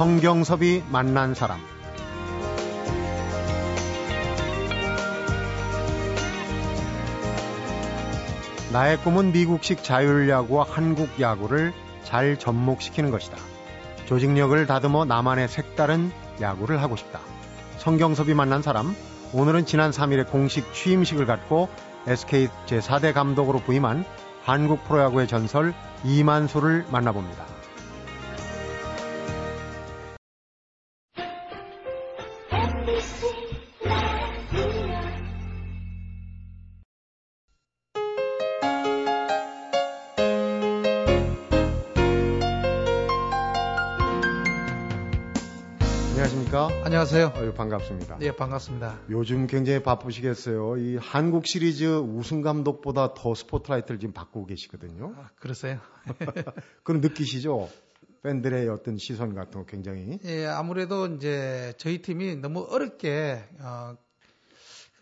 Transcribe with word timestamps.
성경섭이 0.00 0.84
만난 0.88 1.34
사람 1.34 1.60
나의 8.72 8.96
꿈은 9.02 9.32
미국식 9.32 9.84
자율야구와 9.84 10.64
한국 10.70 11.20
야구를 11.20 11.74
잘 12.02 12.38
접목시키는 12.38 13.10
것이다. 13.10 13.36
조직력을 14.06 14.66
다듬어 14.66 15.04
나만의 15.04 15.48
색다른 15.48 16.10
야구를 16.40 16.80
하고 16.80 16.96
싶다. 16.96 17.20
성경섭이 17.76 18.32
만난 18.32 18.62
사람, 18.62 18.96
오늘은 19.34 19.66
지난 19.66 19.90
3일에 19.90 20.30
공식 20.30 20.72
취임식을 20.72 21.26
갖고 21.26 21.68
SK 22.06 22.48
제4대 22.64 23.12
감독으로 23.12 23.58
부임한 23.58 24.06
한국 24.44 24.82
프로야구의 24.84 25.28
전설 25.28 25.74
이만수를 26.04 26.86
만나봅니다. 26.90 27.59
안녕하세요. 46.82 47.32
아유, 47.36 47.52
반갑습니다. 47.52 48.18
네, 48.18 48.34
반갑습니다. 48.34 49.00
요즘 49.10 49.46
굉장히 49.46 49.82
바쁘시겠어요. 49.82 50.78
이 50.78 50.96
한국 50.96 51.46
시리즈 51.46 51.84
우승 51.98 52.40
감독보다 52.40 53.12
더 53.12 53.34
스포트라이트를 53.34 54.00
지금 54.00 54.14
받고 54.14 54.46
계시거든요. 54.46 55.14
아, 55.16 55.28
그러세요? 55.38 55.78
그럼 56.82 57.02
느끼시죠? 57.02 57.68
팬들의 58.22 58.68
어떤 58.70 58.96
시선 58.96 59.34
같은 59.34 59.60
거 59.60 59.66
굉장히. 59.66 60.18
예, 60.24 60.46
아무래도 60.46 61.06
이제 61.06 61.74
저희 61.76 62.00
팀이 62.00 62.36
너무 62.36 62.66
어렵게 62.70 63.44
어, 63.60 63.96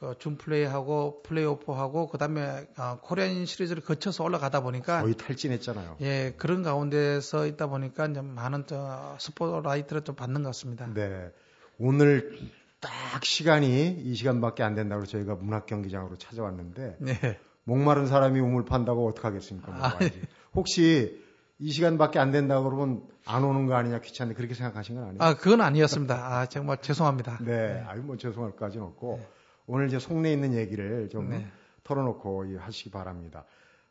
그 0.01 0.15
준플레이하고 0.19 1.23
플레이오프하고 1.23 2.09
그다음에 2.09 2.67
어, 2.77 2.99
코리안 3.03 3.47
시리즈를 3.47 3.83
거쳐서 3.83 4.25
올라가다 4.25 4.63
보니까 4.63 5.03
거의 5.03 5.15
탈진했잖아요. 5.15 5.97
예, 6.01 6.35
그런 6.37 6.63
가운데서 6.65 7.47
있다 7.47 7.69
보니까 7.69 8.07
이제 8.07 8.21
많은 8.21 8.65
저 8.67 9.17
스포트라이트를 9.21 10.03
좀 10.03 10.17
받는 10.17 10.43
것 10.43 10.51
같습니다. 10.51 10.87
네. 10.93 11.31
오늘 11.79 12.37
딱 12.81 13.25
시간이 13.25 14.01
이 14.05 14.15
시간밖에 14.15 14.63
안 14.63 14.75
된다고 14.75 15.05
저희가 15.05 15.37
문학 15.37 15.67
경기장으로 15.67 16.17
찾아왔는데 16.17 16.97
네. 17.01 17.39
목마른 17.65 18.07
사람이 18.07 18.41
우물 18.41 18.65
판다고 18.65 19.07
어떡하겠습니까? 19.09 19.71
뭐 19.71 19.85
아, 19.85 19.95
와야지. 20.01 20.21
혹시 20.55 21.23
이 21.59 21.71
시간밖에 21.71 22.19
안 22.19 22.31
된다고 22.31 22.65
그러면 22.65 23.03
안 23.25 23.45
오는 23.45 23.67
거 23.67 23.75
아니냐 23.75 24.01
귀찮네 24.01 24.35
그렇게 24.35 24.55
생각하신 24.55 24.95
건 24.95 25.05
아니에요? 25.05 25.19
아, 25.23 25.35
그건 25.35 25.61
아니었습니다. 25.61 26.15
아, 26.15 26.47
정말 26.47 26.81
죄송합니다. 26.81 27.39
네. 27.45 27.85
아유 27.87 28.01
뭐 28.03 28.17
죄송할 28.17 28.57
까지는 28.57 28.87
없고 28.87 29.21
오늘 29.67 29.89
이제 29.89 29.99
속내 29.99 30.33
있는 30.33 30.55
얘기를 30.55 31.09
좀 31.11 31.31
네. 31.31 31.47
털어놓고 31.85 32.47
이 32.47 32.57
하시기 32.57 32.91
바랍니다. 32.91 33.45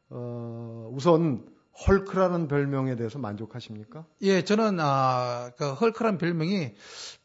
어, 0.10 0.90
우선 0.94 1.46
헐크라는 1.88 2.48
별명에 2.48 2.96
대해서 2.96 3.20
만족하십니까? 3.20 4.06
예, 4.22 4.44
저는 4.44 4.80
아, 4.80 5.52
그 5.58 5.74
헐크란 5.74 6.18
별명이 6.18 6.74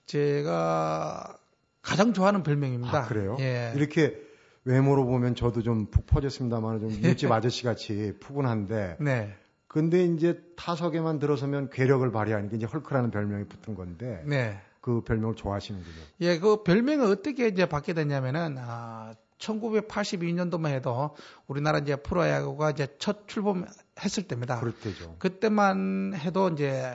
제가 0.07 1.37
가장 1.81 2.13
좋아하는 2.13 2.43
별명입니다. 2.43 2.99
아, 2.99 3.07
그래요? 3.07 3.37
예. 3.41 3.73
이렇게 3.77 4.17
외모로 4.65 5.05
보면 5.07 5.35
저도 5.35 5.63
좀 5.63 5.91
푹 5.91 6.07
퍼졌습니다만 6.07 6.81
좀 6.81 6.91
일집 7.03 7.31
아저씨 7.33 7.65
같이 7.65 8.13
푸근한데 8.21 8.97
네. 9.01 9.35
근데 9.67 10.05
이제 10.05 10.41
타석에만 10.57 11.19
들어서면 11.19 11.71
괴력을 11.71 12.11
발휘하니까 12.13 12.57
이제 12.57 12.67
헐크라는 12.67 13.11
별명이 13.11 13.45
붙은 13.47 13.75
건데 13.75 14.23
네. 14.27 14.61
그 14.81 15.03
별명을 15.03 15.35
좋아하시는군요. 15.35 15.95
예, 16.21 16.39
그 16.39 16.63
별명을 16.63 17.07
어떻게 17.11 17.49
이제 17.49 17.67
받게 17.67 17.95
됐냐면은 17.95 18.57
아 18.59 19.15
1982년도만 19.39 20.69
해도 20.69 21.15
우리나라 21.47 21.79
이제 21.79 21.97
프로야구가 21.97 22.71
이제 22.71 22.87
첫 22.99 23.27
출범했을 23.29 24.25
때입니다. 24.29 24.61
그럴 24.61 24.73
때죠. 24.73 25.17
그때만 25.19 26.15
해도 26.15 26.49
이제 26.51 26.95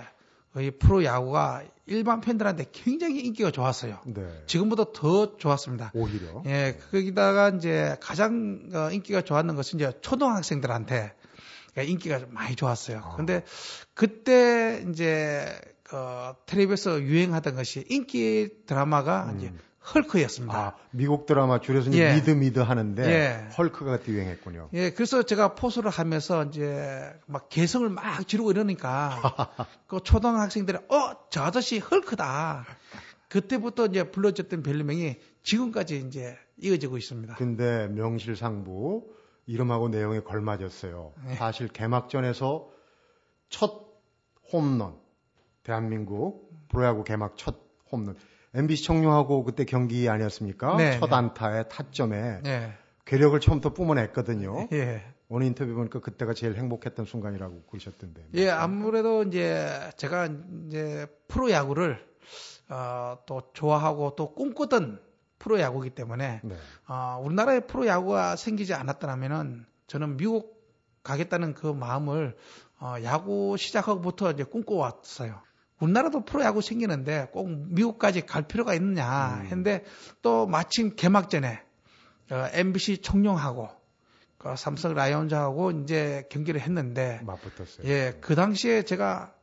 이 0.57 0.71
프로 0.71 1.03
야구가 1.03 1.63
일반 1.85 2.21
팬들한테 2.21 2.65
굉장히 2.71 3.21
인기가 3.21 3.51
좋았어요. 3.51 3.99
네. 4.05 4.43
지금보다 4.47 4.85
더 4.93 5.37
좋았습니다. 5.37 5.91
오히려. 5.93 6.43
예, 6.45 6.77
거기다가 6.91 7.49
이제 7.49 7.95
가장 8.01 8.69
어, 8.73 8.89
인기가 8.91 9.21
좋았는 9.21 9.55
것은 9.55 9.79
이제 9.79 9.91
초등학생들한테 10.01 11.13
인기가 11.85 12.19
좀 12.19 12.33
많이 12.33 12.55
좋았어요. 12.55 13.01
아. 13.03 13.15
근데 13.15 13.43
그때 13.93 14.83
이제 14.89 15.59
그 15.83 15.95
텔레비에서 16.47 17.01
유행하던 17.01 17.55
것이 17.55 17.85
인기 17.89 18.49
드라마가 18.65 19.31
음. 19.31 19.37
이제 19.37 19.53
헐크였습니다. 19.93 20.57
아, 20.57 20.75
미국 20.91 21.25
드라마 21.25 21.59
줄여서 21.59 21.93
예. 21.93 22.13
미드 22.15 22.31
미드 22.31 22.59
하는데 22.59 23.03
예. 23.03 23.49
헐크가 23.57 23.99
유행했군요. 24.07 24.69
예, 24.73 24.91
그래서 24.91 25.23
제가 25.23 25.55
포수를 25.55 25.89
하면서 25.89 26.43
이제 26.45 27.13
막 27.25 27.49
괴성을 27.49 27.87
막 27.89 28.27
지르고 28.27 28.51
이러니까 28.51 29.21
그 29.87 29.99
초등학생들이 30.03 30.77
어, 30.77 31.29
저 31.29 31.43
아저씨 31.43 31.79
헐크다. 31.79 32.65
그때부터 33.29 33.87
이제 33.87 34.09
불러줬던 34.09 34.63
별명이 34.63 35.15
지금까지 35.43 36.03
이제 36.07 36.37
이어지고 36.57 36.97
있습니다. 36.97 37.35
근데 37.35 37.87
명실상부 37.87 39.05
이름하고 39.45 39.89
내용에 39.89 40.21
걸맞았어요. 40.21 41.13
네. 41.25 41.35
사실 41.35 41.67
개막전에서 41.67 42.69
첫 43.49 43.87
홈런 44.51 44.97
대한민국 45.63 46.49
프로야구 46.69 47.03
개막 47.03 47.37
첫 47.37 47.55
홈런 47.91 48.15
MBC 48.53 48.83
청룡하고 48.83 49.43
그때 49.43 49.65
경기 49.65 50.09
아니었습니까? 50.09 50.77
네, 50.77 50.99
첫 50.99 51.09
네. 51.09 51.15
안타에 51.15 51.63
타점에 51.63 52.41
예. 52.45 52.73
괴력을 53.05 53.39
처음부터 53.39 53.73
뿜어냈거든요. 53.73 54.69
예. 54.73 55.03
오늘 55.29 55.47
인터뷰 55.47 55.73
보니까 55.75 55.99
그때가 55.99 56.33
제일 56.33 56.55
행복했던 56.55 57.05
순간이라고 57.05 57.63
그러셨던데. 57.63 58.27
예, 58.35 58.49
아무래도 58.49 59.23
이제 59.23 59.67
제가 59.97 60.29
이제 60.67 61.05
프로 61.27 61.51
야구를 61.51 62.05
어, 62.69 63.17
또 63.25 63.41
좋아하고 63.53 64.15
또 64.15 64.33
꿈꾸던 64.33 65.01
프로 65.39 65.59
야구이기 65.59 65.95
때문에 65.95 66.41
네. 66.43 66.55
어, 66.87 67.21
우리나라에 67.23 67.61
프로 67.61 67.85
야구가 67.85 68.35
생기지 68.37 68.73
않았더라면은 68.73 69.65
저는 69.87 70.17
미국 70.17 70.57
가겠다는 71.03 71.53
그 71.53 71.67
마음을 71.67 72.37
어, 72.79 72.95
야구 73.03 73.55
시작하고부터 73.57 74.31
이제 74.31 74.43
꿈꿔왔어요. 74.43 75.41
우리나라도 75.79 76.25
프로야구 76.25 76.61
생기는데 76.61 77.27
꼭 77.31 77.49
미국까지 77.49 78.25
갈 78.25 78.47
필요가 78.47 78.73
있느냐 78.73 79.39
음. 79.41 79.45
했는데 79.45 79.83
또 80.21 80.47
마침 80.47 80.95
개막전에 80.95 81.61
어, 82.31 82.47
MBC 82.51 82.99
청룡하고 82.99 83.69
그 84.37 84.55
삼성 84.55 84.93
라이온즈하고 84.93 85.71
이제 85.71 86.25
경기를 86.29 86.61
했는데 86.61 87.21
맞붙었어요. 87.23 87.87
예, 87.87 88.17
그 88.21 88.35
당시에 88.35 88.83
제가 88.83 89.33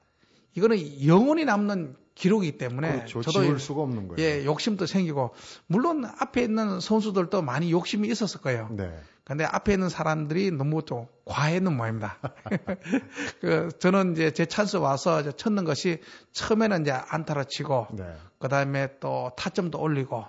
이거는 0.55 1.07
영원히 1.07 1.45
남는 1.45 1.97
기록이기 2.15 2.59
때문에 2.59 2.93
그렇죠. 2.93 3.23
저도 3.23 3.43
지울 3.43 3.59
수가 3.59 3.83
없는 3.83 4.09
거예요. 4.09 4.21
예, 4.21 4.45
욕심도 4.45 4.87
생기고 4.87 5.35
물론 5.67 6.05
앞에 6.05 6.43
있는 6.43 6.79
선수들도 6.79 7.43
많이 7.43 7.73
욕심이 7.73 8.09
있었을 8.09 8.41
거예요. 8.41 8.69
네. 8.71 8.97
근데 9.25 9.45
앞에 9.45 9.73
있는 9.73 9.89
사람들이 9.89 10.51
너무 10.51 10.85
좀 10.85 11.07
과했는 11.25 11.75
모양입니다. 11.75 12.19
그 13.41 13.71
저는 13.79 14.13
이제 14.13 14.31
제 14.33 14.45
찬스 14.45 14.77
와서 14.77 15.23
이제 15.23 15.33
쳤는 15.33 15.65
것이 15.65 16.01
처음에는 16.33 16.83
이제 16.83 16.93
안타를 16.93 17.47
치고 17.47 17.89
네. 17.95 18.05
그다음에 18.39 18.99
또 19.01 19.31
타점도 19.37 19.81
올리고 19.81 20.27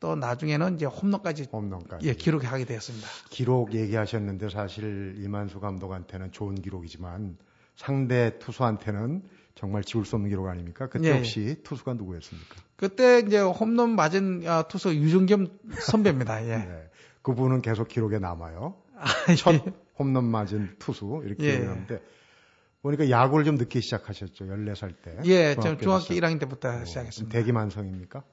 또 0.00 0.16
나중에는 0.16 0.76
이제 0.76 0.86
홈런까지 0.86 1.48
홈런까지. 1.52 2.08
예, 2.08 2.14
기록하게 2.14 2.64
되었습니다. 2.64 3.06
기록 3.28 3.74
얘기하셨는데 3.74 4.48
사실 4.48 5.14
이만수 5.18 5.60
감독한테는 5.60 6.32
좋은 6.32 6.54
기록이지만 6.54 7.36
상대 7.76 8.38
투수한테는 8.38 9.22
정말 9.54 9.84
지울 9.84 10.06
수 10.06 10.16
없는 10.16 10.30
기록 10.30 10.48
아닙니까? 10.48 10.88
그때 10.88 11.10
예, 11.10 11.16
혹시 11.16 11.56
투수가 11.62 11.94
누구였습니까? 11.94 12.56
그때 12.76 13.22
이제 13.26 13.38
홈런 13.40 13.90
맞은 13.90 14.42
아, 14.46 14.62
투수 14.62 14.94
유정겸 14.94 15.58
선배입니다. 15.78 16.44
예. 16.46 16.56
네. 16.66 16.90
그분은 17.22 17.62
계속 17.62 17.88
기록에 17.88 18.18
남아요. 18.18 18.74
아, 18.96 19.34
첫 19.36 19.54
예. 19.54 19.72
홈런 19.98 20.24
맞은 20.24 20.76
투수 20.78 21.22
이렇게 21.24 21.44
예. 21.44 21.52
기록하는데 21.58 22.00
보니까 22.82 23.10
야구를 23.10 23.44
좀 23.44 23.56
늦게 23.56 23.80
시작하셨죠. 23.80 24.44
14살 24.46 24.94
때. 25.02 25.16
예, 25.24 25.54
저 25.54 25.76
중학교 25.78 26.00
시작. 26.00 26.14
1학년 26.14 26.40
때부터 26.40 26.68
어, 26.68 26.84
시작했습니다. 26.84 27.38
대기만성입니까? 27.38 28.24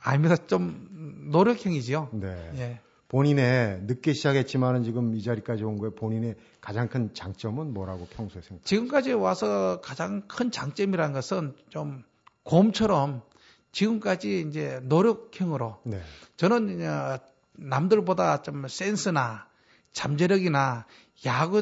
아닙니다. 0.00 0.36
좀 0.46 1.28
노력형이지요. 1.30 2.10
네. 2.12 2.52
예. 2.56 2.80
본인의 3.08 3.82
늦게 3.82 4.12
시작했지만은 4.12 4.82
지금 4.82 5.14
이 5.14 5.22
자리까지 5.22 5.62
온 5.62 5.78
거에 5.78 5.90
본인의 5.90 6.34
가장 6.60 6.88
큰 6.88 7.14
장점은 7.14 7.72
뭐라고 7.72 8.06
평소에 8.06 8.42
생각? 8.42 8.64
지금까지 8.64 9.12
와서 9.12 9.80
가장 9.80 10.22
큰 10.26 10.50
장점이라는 10.50 11.12
것은 11.12 11.54
좀 11.68 12.02
곰처럼 12.42 13.22
지금까지 13.70 14.44
이제 14.48 14.80
노력형으로 14.82 15.78
네. 15.84 16.00
저는 16.36 16.84
어, 16.84 17.18
남들보다 17.54 18.42
좀 18.42 18.66
센스나 18.68 19.46
잠재력이나 19.92 20.86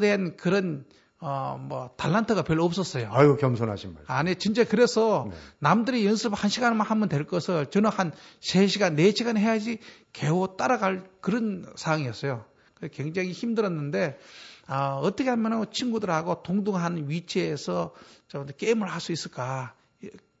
대한 0.01 0.35
그런 0.35 0.85
어, 1.25 1.57
뭐, 1.57 1.89
달란트가 1.95 2.41
별로 2.43 2.65
없었어요. 2.65 3.07
아유, 3.13 3.37
겸손하신 3.37 3.93
말. 3.93 4.03
아니, 4.07 4.35
진짜 4.35 4.65
그래서 4.65 5.27
네. 5.29 5.37
남들이 5.59 6.05
연습 6.05 6.33
한 6.35 6.49
시간만 6.49 6.85
하면 6.85 7.07
될 7.07 7.23
것을 7.23 7.67
저는 7.67 7.89
한 7.89 8.11
3시간, 8.41 8.97
4시간 8.97 9.37
해야지 9.37 9.79
겨우 10.11 10.57
따라갈 10.57 11.09
그런 11.21 11.65
상황이었어요. 11.77 12.43
굉장히 12.91 13.31
힘들었는데, 13.31 14.19
아, 14.67 14.95
어떻게 15.01 15.29
하면 15.29 15.65
친구들하고 15.71 16.43
동등한 16.43 17.07
위치에서 17.07 17.93
저 18.27 18.43
게임을 18.43 18.91
할 18.91 18.99
수 18.99 19.13
있을까. 19.13 19.75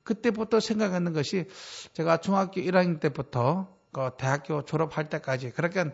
그때부터 0.03 0.59
생각하는 0.59 1.13
것이 1.13 1.45
제가 1.93 2.17
중학교 2.17 2.59
1학년 2.59 2.99
때부터 2.99 3.72
그 3.93 4.09
대학교 4.17 4.65
졸업할 4.65 5.09
때까지 5.09 5.51
그러니까 5.51 5.91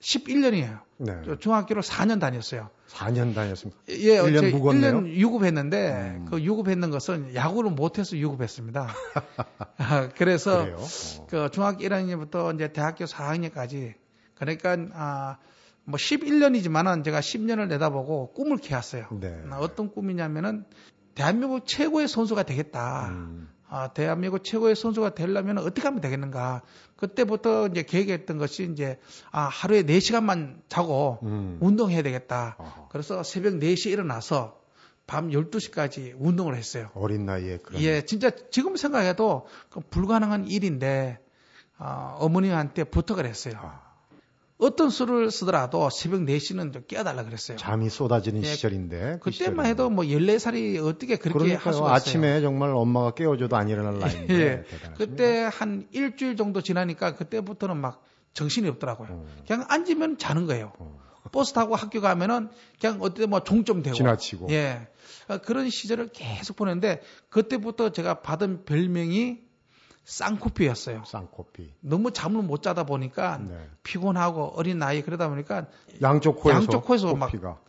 11년이에요. 0.00 0.80
네. 0.98 1.22
중학교를 1.38 1.82
4년 1.82 2.20
다녔어요. 2.20 2.70
4년 2.88 3.34
다녔습니다. 3.34 3.80
예, 3.88 4.20
1년 4.20 4.50
묵었네요. 4.50 5.00
1년 5.00 5.06
유급했는데 5.06 6.16
음. 6.18 6.26
그 6.28 6.42
유급했는 6.42 6.90
것은 6.90 7.34
야구를 7.34 7.70
못해서 7.70 8.16
유급했습니다. 8.16 8.88
아, 9.78 10.08
그래서 10.18 10.62
어. 10.62 11.26
그 11.28 11.48
중학교 11.52 11.84
1학년부터 11.84 12.54
이제 12.54 12.72
대학교 12.72 13.04
4학년까지 13.04 13.94
그러니까 14.34 14.76
아, 14.92 15.38
뭐 15.84 15.96
11년이지만은 15.96 17.04
제가 17.04 17.20
10년을 17.20 17.68
내다보고 17.68 18.32
꿈을 18.32 18.58
키웠어요. 18.58 19.06
네. 19.20 19.40
어떤 19.52 19.92
꿈이냐면은 19.92 20.64
대한민국 21.14 21.66
최고의 21.66 22.08
선수가 22.08 22.42
되겠다. 22.42 23.08
음. 23.10 23.48
아, 23.74 23.88
대한민국 23.88 24.44
최고의 24.44 24.76
선수가 24.76 25.14
되려면 25.14 25.56
어떻게 25.56 25.80
하면 25.80 26.02
되겠는가. 26.02 26.60
그때부터 26.96 27.68
이제 27.68 27.82
계획했던 27.82 28.36
것이 28.36 28.68
이제 28.70 29.00
아, 29.30 29.44
하루에 29.44 29.82
4시간만 29.82 30.60
자고 30.68 31.18
음. 31.22 31.56
운동해야 31.58 32.02
되겠다. 32.02 32.56
어허. 32.58 32.88
그래서 32.90 33.22
새벽 33.22 33.54
4시에 33.54 33.92
일어나서 33.92 34.60
밤 35.06 35.30
12시까지 35.30 36.14
운동을 36.18 36.54
했어요. 36.54 36.90
어린 36.94 37.24
나이에 37.24 37.56
그런. 37.62 37.80
예, 37.80 38.04
진짜 38.04 38.30
지금 38.50 38.76
생각해도 38.76 39.46
불가능한 39.88 40.48
일인데 40.48 41.18
어, 41.78 42.18
어머니한테 42.20 42.84
부탁을 42.84 43.24
했어요. 43.24 43.54
아. 43.56 43.91
어떤 44.62 44.90
수를 44.90 45.30
쓰더라도 45.32 45.90
새벽 45.90 46.20
4시는 46.20 46.72
좀 46.72 46.84
깨워달라 46.86 47.24
그랬어요. 47.24 47.56
잠이 47.56 47.90
쏟아지는 47.90 48.44
예, 48.44 48.46
시절인데. 48.46 49.18
그 49.20 49.30
그때만 49.30 49.66
해도 49.66 49.90
뭐 49.90 50.04
14살이 50.04 50.84
어떻게 50.86 51.16
그렇게 51.16 51.54
할 51.54 51.72
수가 51.72 51.86
있어요. 51.86 51.94
아침에 51.94 52.40
정말 52.40 52.70
엄마가 52.70 53.14
깨워줘도 53.14 53.56
안 53.56 53.68
일어날 53.68 53.98
나이인데. 53.98 54.34
예. 54.40 54.64
그때 54.96 55.50
한 55.52 55.88
일주일 55.90 56.36
정도 56.36 56.62
지나니까 56.62 57.16
그때부터는 57.16 57.76
막 57.76 58.04
정신이 58.34 58.68
없더라고요. 58.68 59.08
어. 59.10 59.26
그냥 59.46 59.66
앉으면 59.68 60.18
자는 60.18 60.46
거예요. 60.46 60.72
어. 60.78 61.00
버스 61.32 61.52
타고 61.52 61.74
학교 61.74 62.00
가면은 62.00 62.48
그냥 62.80 62.98
어때 63.00 63.26
뭐 63.26 63.42
종점 63.42 63.82
되고. 63.82 63.96
지나치고. 63.96 64.48
예. 64.50 64.86
그런 65.44 65.70
시절을 65.70 66.10
계속 66.12 66.56
보냈는데 66.56 67.00
그때부터 67.30 67.90
제가 67.90 68.22
받은 68.22 68.64
별명이 68.64 69.38
쌍코피였어요. 70.04 71.04
쌍코피. 71.06 71.72
너무 71.80 72.12
잠을 72.12 72.42
못 72.42 72.62
자다 72.62 72.84
보니까 72.84 73.38
네. 73.38 73.56
피곤하고 73.82 74.52
어린 74.56 74.78
나이 74.78 75.02
그러다 75.02 75.28
보니까 75.28 75.66
양쪽 76.00 76.40
코에서, 76.40 76.58
양쪽 76.58 76.84
코에서 76.84 77.14
코피가. 77.14 77.48
막 77.48 77.64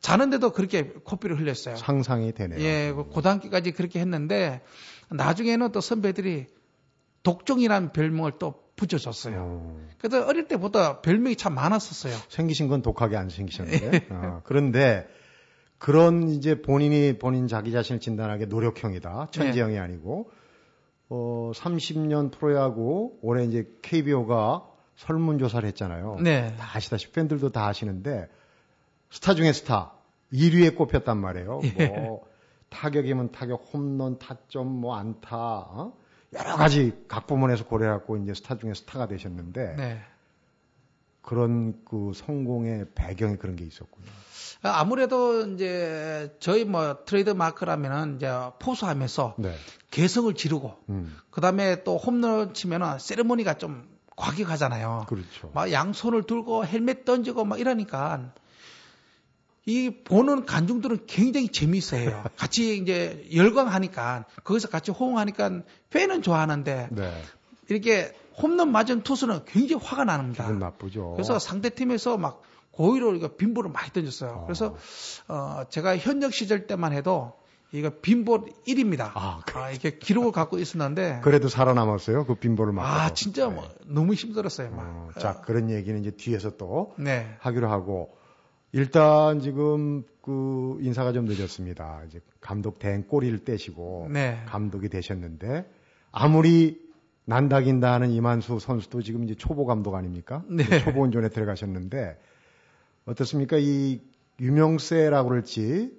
자는데도 0.00 0.50
그렇게 0.50 0.84
코피를 0.88 1.38
흘렸어요. 1.38 1.76
상상이 1.76 2.32
되네요. 2.32 2.60
예, 2.60 2.92
그 2.94 3.04
고등학교까지 3.04 3.72
그렇게 3.72 4.00
했는데 4.00 4.62
나중에는 5.10 5.72
또 5.72 5.80
선배들이 5.80 6.46
독종이라는 7.22 7.92
별명을 7.92 8.32
또 8.38 8.62
붙여줬어요. 8.76 9.40
오. 9.40 9.80
그래서 9.98 10.24
어릴 10.24 10.46
때보다 10.46 11.00
별명이 11.00 11.36
참 11.36 11.54
많았었어요. 11.54 12.14
생기신 12.28 12.68
건 12.68 12.80
독하게 12.80 13.16
안 13.16 13.28
생기셨는데. 13.28 14.06
어, 14.10 14.40
그런데 14.44 15.08
그런 15.78 16.28
이제 16.28 16.62
본인이 16.62 17.18
본인 17.18 17.48
자기 17.48 17.72
자신을 17.72 18.00
진단하게 18.00 18.46
노력형이다. 18.46 19.28
천지형이 19.32 19.74
네. 19.74 19.78
아니고 19.80 20.30
어, 21.10 21.52
30년 21.54 22.30
프로야구 22.30 23.18
올해 23.22 23.44
이제 23.44 23.70
KBO가 23.82 24.64
설문조사를 24.96 25.66
했잖아요. 25.68 26.18
네. 26.20 26.54
다 26.56 26.76
아시다시피 26.76 27.12
팬들도 27.12 27.50
다 27.50 27.66
아시는데 27.66 28.28
스타 29.10 29.34
중에 29.34 29.52
스타 29.52 29.92
1위에 30.32 30.76
꼽혔단 30.76 31.16
말이에요. 31.18 31.60
예. 31.78 31.86
뭐 31.86 32.26
타격이면 32.68 33.32
타격, 33.32 33.64
홈런, 33.72 34.18
타점, 34.18 34.68
뭐 34.68 34.96
안타, 34.96 35.36
어? 35.36 35.96
여러 36.34 36.56
가지 36.56 36.92
각 37.08 37.26
부문에서 37.26 37.64
고려해갖고 37.64 38.18
이제 38.18 38.34
스타 38.34 38.58
중에 38.58 38.74
스타가 38.74 39.06
되셨는데 39.06 39.76
네. 39.76 40.00
그런 41.22 41.82
그 41.84 42.12
성공의 42.14 42.86
배경이 42.94 43.36
그런 43.36 43.56
게 43.56 43.64
있었군요. 43.64 44.06
아무래도 44.62 45.46
이제 45.46 46.34
저희 46.40 46.64
뭐 46.64 47.04
트레이드 47.04 47.30
마크라면은 47.30 48.16
이제 48.16 48.28
포수하면서 48.58 49.36
네. 49.38 49.54
괴성을 49.90 50.32
지르고 50.34 50.76
음. 50.88 51.16
그다음에 51.30 51.84
또 51.84 51.96
홈런 51.96 52.54
치면은 52.54 52.98
세레모니가 52.98 53.54
좀 53.54 53.88
과격하잖아요. 54.16 55.06
그렇죠. 55.08 55.50
막 55.54 55.70
양손을 55.70 56.24
들고 56.24 56.66
헬멧 56.66 57.04
던지고 57.04 57.44
막 57.44 57.60
이러니까 57.60 58.32
이 59.64 59.90
보는 60.02 60.44
관중들은 60.44 61.06
굉장히 61.06 61.48
재미있어요. 61.48 62.24
같이 62.36 62.78
이제 62.78 63.28
열광하니까 63.32 64.24
거기서 64.42 64.68
같이 64.68 64.90
호응하니까 64.90 65.62
팬은 65.90 66.22
좋아하는데 66.22 66.88
네. 66.90 67.22
이렇게 67.68 68.12
홈런 68.40 68.72
맞은 68.72 69.02
투수는 69.02 69.44
굉장히 69.44 69.84
화가 69.84 70.04
납니다. 70.04 70.44
기분 70.44 70.58
나쁘죠. 70.58 71.12
그래서 71.12 71.38
상대 71.38 71.70
팀에서 71.70 72.16
막 72.16 72.42
고의로 72.78 73.16
이거 73.16 73.34
빈볼을 73.34 73.70
많이 73.70 73.90
던졌어요. 73.92 74.30
어. 74.30 74.44
그래서 74.46 74.76
어 75.26 75.64
제가 75.68 75.96
현역 75.98 76.32
시절 76.32 76.68
때만 76.68 76.92
해도 76.92 77.32
이거 77.72 77.90
빈볼 77.90 78.44
1입니다. 78.66 79.10
아, 79.14 79.42
아, 79.52 79.70
이게 79.70 79.98
기록을 79.98 80.32
갖고 80.32 80.58
있었는데. 80.58 81.20
그래도 81.22 81.48
살아남았어요. 81.48 82.24
그 82.24 82.36
빈볼을 82.36 82.72
맞고. 82.72 82.88
아, 82.88 83.12
진짜 83.12 83.50
뭐 83.50 83.64
네. 83.64 83.74
너무 83.88 84.14
힘들었어요. 84.14 84.70
막. 84.70 84.78
어, 84.80 85.20
자, 85.20 85.42
그런 85.42 85.68
얘기는 85.68 86.00
이제 86.00 86.10
뒤에서 86.12 86.56
또 86.56 86.94
네. 86.96 87.36
하기로 87.40 87.68
하고 87.68 88.16
일단 88.72 89.40
지금 89.40 90.04
그 90.22 90.78
인사가 90.80 91.12
좀 91.12 91.26
늦었습니다. 91.26 92.04
이제 92.06 92.20
감독 92.40 92.78
된 92.78 93.06
꼬리를 93.06 93.44
떼시고 93.44 94.08
네. 94.12 94.42
감독이 94.46 94.88
되셨는데 94.88 95.70
아무리 96.10 96.80
난다긴다 97.26 97.92
하는 97.92 98.10
이만수 98.10 98.60
선수도 98.60 99.02
지금 99.02 99.24
이제 99.24 99.34
초보 99.34 99.66
감독 99.66 99.94
아닙니까? 99.94 100.42
네. 100.48 100.64
초보 100.84 101.02
온전에 101.02 101.28
들어가셨는데 101.28 102.18
어떻습니까? 103.08 103.56
이 103.58 104.00
유명세라고 104.40 105.30
그럴지 105.30 105.92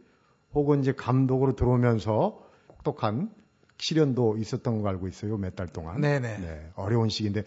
혹은 0.53 0.81
이제 0.81 0.93
감독으로 0.93 1.55
들어오면서 1.55 2.41
혹독한 2.69 3.31
시련도 3.77 4.37
있었던 4.37 4.81
거 4.81 4.89
알고 4.89 5.07
있어요. 5.07 5.37
몇 5.37 5.55
달 5.55 5.67
동안. 5.67 6.01
네네. 6.01 6.37
네. 6.39 6.71
어려운 6.75 7.09
시기인데 7.09 7.43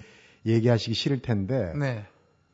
얘기하시기 0.46 0.94
싫을 0.94 1.20
텐데. 1.22 1.72
네. 1.78 2.06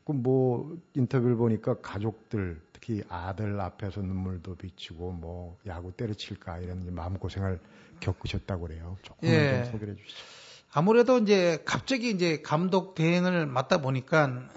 그뭐 0.04 0.78
인터뷰를 0.94 1.36
보니까 1.36 1.80
가족들 1.80 2.60
특히 2.72 3.02
아들 3.08 3.60
앞에서 3.60 4.00
눈물도 4.00 4.54
비치고 4.56 5.12
뭐 5.12 5.58
야구 5.66 5.92
때려칠까 5.92 6.58
이런 6.60 6.94
마음 6.94 7.18
고생을 7.18 7.60
겪으셨다고 8.00 8.68
그래요. 8.68 8.96
조금 9.02 9.28
예. 9.28 9.64
좀 9.64 9.72
소개해 9.72 9.96
주시죠. 9.96 10.16
아무래도 10.72 11.18
이제 11.18 11.62
갑자기 11.64 12.10
이제 12.10 12.40
감독 12.42 12.94
대행을 12.94 13.46
맡다 13.46 13.80
보니까 13.80 14.48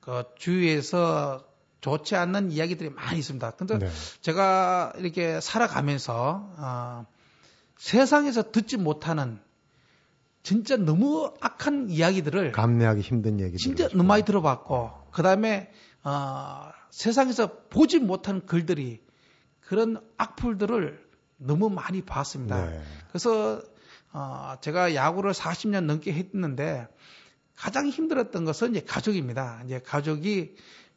그 0.00 0.24
주위에서 0.36 1.44
좋지 1.86 2.16
않는 2.16 2.50
이야기들이 2.50 2.90
많이 2.90 3.20
있습니다. 3.20 3.52
근데 3.52 3.78
네. 3.78 3.88
제가 4.20 4.92
이렇게 4.96 5.40
살아가면서 5.40 6.52
어, 6.56 7.06
세상에서 7.76 8.50
듣지 8.50 8.76
못하는 8.76 9.38
진짜 10.42 10.76
너무 10.76 11.32
악한 11.40 11.90
이야기들을 11.90 12.52
감내하기 12.52 13.02
힘든 13.02 13.38
얘기 13.38 13.56
진짜 13.56 13.88
너무 13.88 14.02
많이 14.02 14.24
들어봤고 14.24 14.90
그 15.12 15.22
다음에 15.22 15.70
어, 16.02 16.70
세상에서 16.90 17.68
보지 17.68 18.00
못한 18.00 18.44
글들이 18.46 19.00
그런 19.60 20.00
악플들을 20.16 21.06
너무 21.36 21.70
많이 21.70 22.02
봤습니다. 22.02 22.66
네. 22.66 22.82
그래서 23.08 23.62
어, 24.12 24.54
제가 24.60 24.96
야구를 24.96 25.32
40년 25.32 25.84
넘게 25.84 26.12
했는데 26.12 26.88
가장 27.54 27.88
힘들었던 27.88 28.44
것은 28.44 28.72
이제 28.72 28.80
가족입니다. 28.80 29.62
이제 29.66 29.78
가족이 29.78 30.56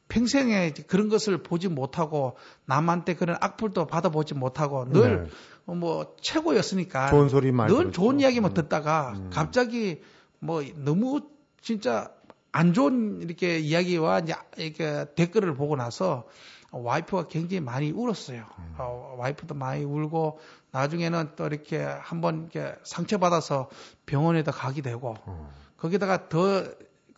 평생에 0.10 0.74
그런 0.88 1.08
것을 1.08 1.42
보지 1.42 1.70
못하고 1.70 2.36
남한테 2.66 3.16
그런 3.16 3.38
악플도 3.39 3.88
받아보지 3.88 4.34
못하고 4.34 4.86
늘뭐 4.86 5.08
네. 5.08 5.28
뭐 5.66 6.16
최고였으니까 6.20 7.12
좋은 7.12 7.30
소리 7.30 7.51
늘 7.51 7.92
좋은 7.92 8.20
이야기만 8.20 8.51
음. 8.51 8.54
듣다가 8.54 9.13
음. 9.16 9.30
갑자기 9.32 10.01
뭐 10.39 10.63
너무 10.75 11.22
진짜 11.62 12.12
안 12.51 12.74
좋은 12.74 13.22
이렇게 13.22 13.60
이야기와 13.60 14.20
이제 14.20 14.34
이렇게 14.58 15.06
댓글을 15.16 15.54
보고 15.54 15.75
나서 15.75 16.25
와이프가 16.72 17.28
굉장히 17.28 17.62
많이 17.62 17.92
울었어요. 17.92 18.46
음. 18.58 18.75
어, 18.78 19.16
와이프도 19.18 19.56
많이 19.56 19.84
울고 19.84 20.39
나중에는 20.72 21.32
또 21.36 21.46
이렇게 21.46 21.84
한번 21.84 22.50
이렇게 22.51 22.75
상처받아서 22.84 23.70
병원에다 24.06 24.51
가게 24.51 24.82
되고 24.82 25.16
음. 25.28 25.48
거기다가 25.78 26.30
더 26.30 26.63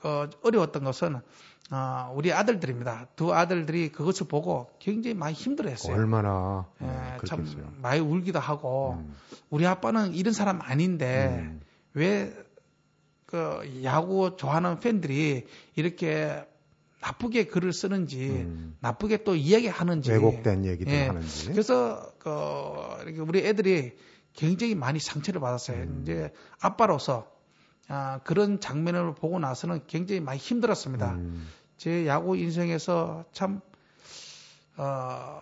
어, 0.03 0.27
어려웠던 0.43 0.83
것은 0.83 1.21
어, 1.71 2.11
우리 2.13 2.33
아들들입니다. 2.33 3.07
두 3.15 3.33
아들들이 3.33 3.93
그것을 3.93 4.27
보고 4.27 4.69
굉장히 4.79 5.15
많이 5.15 5.33
힘들어했어요. 5.33 5.95
얼마나 5.95 6.65
예, 6.81 6.85
네, 6.85 7.17
참. 7.25 7.45
많이 7.81 8.01
울기도 8.01 8.39
하고 8.39 8.97
음. 8.99 9.15
우리 9.49 9.65
아빠는 9.65 10.13
이런 10.13 10.33
사람 10.33 10.61
아닌데 10.61 11.29
음. 11.29 11.61
왜그 11.93 13.81
야구 13.85 14.35
좋아하는 14.35 14.81
팬들이 14.81 15.45
이렇게 15.75 16.45
나쁘게 16.99 17.45
글을 17.45 17.71
쓰는지 17.71 18.29
음. 18.29 18.75
나쁘게 18.81 19.23
또 19.23 19.35
이야기하는지 19.35 20.11
왜곡된 20.11 20.65
얘기들 20.65 20.91
예. 20.91 21.07
하는지. 21.07 21.47
그래서 21.51 22.11
그 22.19 22.29
우리 23.19 23.47
애들이 23.47 23.95
굉장히 24.33 24.75
많이 24.75 24.99
상처를 24.99 25.39
받았어요. 25.39 25.83
음. 25.83 25.99
이제 26.01 26.33
아빠로서 26.59 27.31
아, 27.87 28.19
그런 28.23 28.59
장면을 28.59 29.15
보고 29.15 29.39
나서는 29.39 29.81
굉장히 29.87 30.21
많이 30.21 30.37
힘들었습니다. 30.37 31.13
음. 31.13 31.47
제 31.81 32.05
야구 32.05 32.37
인생에서 32.37 33.25
참 33.31 33.59
어, 34.77 35.41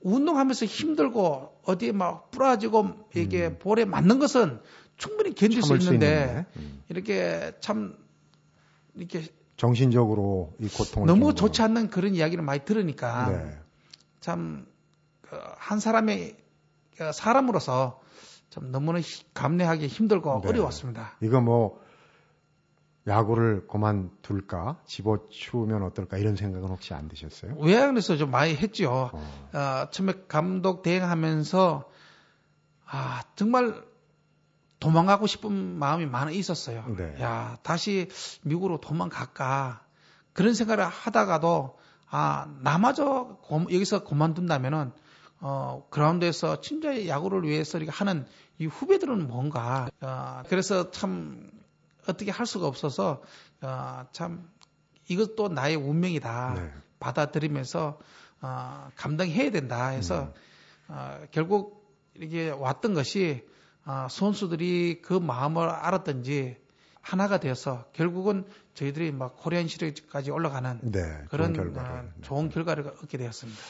운동하면서 0.00 0.66
힘들고 0.66 1.60
어디에 1.62 1.92
막 1.92 2.32
부러지고 2.32 3.08
이게 3.14 3.46
음. 3.46 3.58
볼에 3.60 3.84
맞는 3.84 4.18
것은 4.18 4.58
충분히 4.96 5.32
견딜 5.36 5.62
수수 5.62 5.74
있는데 5.74 5.92
있는데 5.94 6.46
음. 6.56 6.82
이렇게 6.88 7.52
참 7.60 7.96
이렇게 8.96 9.24
정신적으로 9.56 10.52
이 10.58 10.66
고통을 10.66 11.06
너무 11.06 11.32
좋지. 11.32 11.62
않는 11.62 11.90
그런 11.90 12.16
이야기를 12.16 12.42
많이 12.42 12.64
들으니까 12.64 13.30
네. 13.30 13.56
참, 14.18 14.66
그, 15.20 15.38
한 15.58 15.78
사람의, 15.78 16.36
그 16.96 17.12
사람으로서 17.12 18.00
좀 18.50 18.72
너무나 18.72 18.98
히- 18.98 19.22
감내하기 19.32 19.86
힘들고 19.86 20.40
네. 20.42 20.48
어려웠습니다. 20.48 21.12
이거 21.20 21.40
뭐 21.40 21.80
야구를 23.06 23.66
그만둘까 23.66 24.80
집어치우면 24.86 25.82
어떨까 25.82 26.18
이런 26.18 26.36
생각은 26.36 26.68
혹시 26.68 26.94
안 26.94 27.08
드셨어요? 27.08 27.56
외양에서 27.58 28.16
좀 28.16 28.30
많이 28.30 28.54
했죠. 28.54 29.10
어. 29.12 29.48
어, 29.52 29.90
처음에 29.90 30.12
감독 30.28 30.82
대행하면서, 30.82 31.90
아, 32.86 33.22
정말 33.34 33.82
도망가고 34.78 35.26
싶은 35.26 35.52
마음이 35.78 36.06
많이 36.06 36.36
있었어요. 36.36 36.84
네. 36.96 37.16
야, 37.20 37.58
다시 37.62 38.08
미국으로 38.42 38.80
도망갈까. 38.80 39.84
그런 40.32 40.54
생각을 40.54 40.84
하다가도, 40.86 41.76
아, 42.08 42.46
나마저 42.60 43.38
고- 43.42 43.62
여기서 43.62 44.04
그만둔다면은, 44.04 44.92
어, 45.40 45.86
그라운드에서 45.90 46.60
진짜 46.60 47.06
야구를 47.08 47.42
위해서 47.42 47.78
이렇게 47.78 47.90
하는 47.90 48.26
이 48.58 48.66
후배들은 48.66 49.26
뭔가, 49.26 49.88
어, 50.00 50.42
그래서 50.48 50.90
참, 50.92 51.50
어떻게 52.06 52.30
할 52.30 52.46
수가 52.46 52.66
없어서, 52.66 53.22
어, 53.60 54.06
참, 54.12 54.48
이것도 55.08 55.48
나의 55.48 55.76
운명이다. 55.76 56.54
네. 56.54 56.72
받아들이면서, 57.00 57.98
어, 58.40 58.88
감당해야 58.96 59.50
된다 59.50 59.88
해서, 59.88 60.22
음. 60.22 60.32
어, 60.88 61.20
결국 61.30 61.92
이렇게 62.14 62.50
왔던 62.50 62.94
것이, 62.94 63.46
어, 63.84 64.06
선수들이 64.10 65.02
그 65.02 65.14
마음을 65.14 65.68
알았던지, 65.68 66.62
하나가 67.00 67.38
되어서 67.38 67.84
결국은 67.92 68.44
저희들이 68.74 69.12
막 69.12 69.36
코리안 69.36 69.66
시리즈까지 69.66 70.30
올라가는 70.30 70.78
네. 70.82 71.24
그런 71.28 71.52
좋은 71.52 71.64
결과를. 71.64 71.98
어, 71.98 72.02
네. 72.02 72.10
좋은 72.22 72.48
결과를 72.48 72.86
얻게 73.02 73.18
되었습니다. 73.18 73.60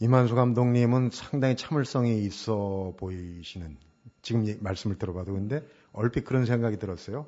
이만수 0.00 0.34
감독님은 0.34 1.10
상당히 1.12 1.56
참을성이 1.56 2.24
있어 2.24 2.92
보이시는 2.98 3.78
지금 4.22 4.44
이 4.44 4.56
말씀을 4.60 4.98
들어봐도 4.98 5.32
근데 5.32 5.64
얼핏 5.94 6.24
그런 6.24 6.44
생각이 6.44 6.78
들었어요. 6.78 7.26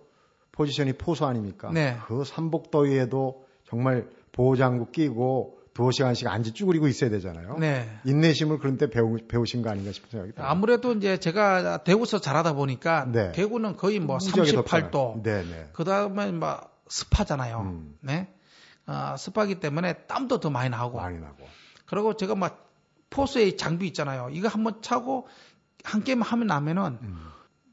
포지션이 0.53 0.95
포수 0.95 1.25
아닙니까? 1.25 1.71
네. 1.73 1.99
그 2.07 2.25
삼복더위에도 2.25 3.45
정말 3.65 4.09
보호장구 4.33 4.91
끼고 4.91 5.59
두어 5.75 5.91
시간씩 5.91 6.27
앉아 6.27 6.53
쭈그리고 6.53 6.89
있어야 6.89 7.11
되잖아요. 7.11 7.59
네. 7.59 7.87
인내심을 8.05 8.59
그런 8.59 8.79
때 8.79 8.89
배우, 8.89 9.19
배우신 9.29 9.61
거 9.61 9.69
아닌가 9.69 9.93
싶은 9.93 10.09
생각이 10.09 10.33
들어요. 10.33 10.49
아무래도 10.49 10.93
이제 10.93 11.19
제가 11.19 11.85
대구에서 11.85 12.19
자라다 12.19 12.55
보니까 12.55 13.05
네. 13.05 13.33
대구는 13.33 13.77
거의 13.77 13.99
뭐 13.99 14.17
무지하게 14.17 14.53
38도, 14.53 14.91
덥잖아요. 14.91 15.23
네네. 15.23 15.69
그 15.75 15.85
다음에 15.85 16.33
막 16.33 16.81
습하잖아요. 16.89 17.61
음. 17.61 17.99
네. 18.01 18.33
어, 18.87 19.17
습하기 19.19 19.57
때문에 19.61 20.07
땀도 20.07 20.41
더 20.41 20.49
많이 20.49 20.71
나오고. 20.71 20.97
많이 20.97 21.19
나고. 21.19 21.47
그리고 21.85 22.17
제가 22.17 22.35
막 22.35 22.71
포수의 23.11 23.59
장비 23.59 23.87
있잖아요. 23.89 24.31
이거 24.33 24.49
한번 24.49 24.81
차고 24.81 25.29
한 25.85 26.03
게임 26.05 26.23
하면 26.23 26.47
나면은 26.47 26.99
음. 27.03 27.26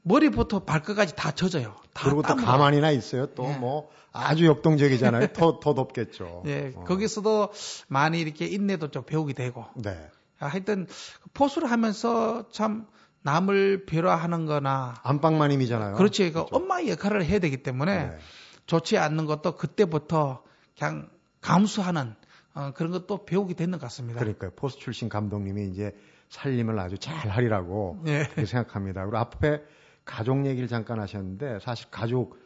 머리부터 0.04 0.60
발끝까지 0.60 1.16
다 1.16 1.32
젖어요. 1.32 1.76
다 1.94 2.04
그리고 2.06 2.22
또. 2.22 2.36
가만히나 2.36 2.92
있어요. 2.92 3.28
또 3.28 3.46
예. 3.46 3.58
뭐 3.58 3.90
아주 4.12 4.46
역동적이잖아요. 4.46 5.28
더, 5.34 5.60
더 5.60 5.74
덥겠죠. 5.74 6.44
예, 6.48 6.74
어. 6.76 6.84
거기서도 6.84 7.52
많이 7.88 8.20
이렇게 8.20 8.46
인내도 8.46 8.92
좀 8.92 9.04
배우게 9.04 9.34
되고. 9.34 9.66
네. 9.76 9.98
아, 10.40 10.48
하여튼 10.48 10.88
포수를 11.34 11.72
하면서 11.72 12.48
참 12.52 12.86
남을 13.22 13.86
배려하는 13.86 14.46
거나 14.46 14.96
안방마님이잖아요. 15.04 15.96
그렇지. 15.96 16.28
그 16.32 16.34
그렇죠. 16.34 16.56
엄마의 16.56 16.90
역할을 16.90 17.26
해야 17.26 17.40
되기 17.40 17.64
때문에 17.64 18.08
네. 18.10 18.18
좋지 18.66 18.98
않는 18.98 19.26
것도 19.26 19.56
그때부터 19.56 20.44
그냥 20.78 21.10
감수하는 21.42 22.16
어, 22.54 22.72
그런 22.76 22.92
것도 22.92 23.26
배우게 23.26 23.54
되는 23.56 23.80
것 23.80 23.82
같습니다. 23.86 24.20
그러니까요. 24.20 24.52
포스 24.56 24.78
출신 24.78 25.10
감독님이 25.10 25.70
이제 25.70 25.96
살림을 26.30 26.78
아주 26.80 26.98
잘 26.98 27.30
하리라고 27.30 28.02
예. 28.06 28.24
그렇게 28.24 28.46
생각합니다. 28.46 29.02
그리고 29.02 29.18
앞에 29.18 29.62
가족 30.06 30.46
얘기를 30.46 30.68
잠깐 30.68 31.00
하셨는데 31.00 31.60
사실 31.62 31.88
가족 31.92 32.42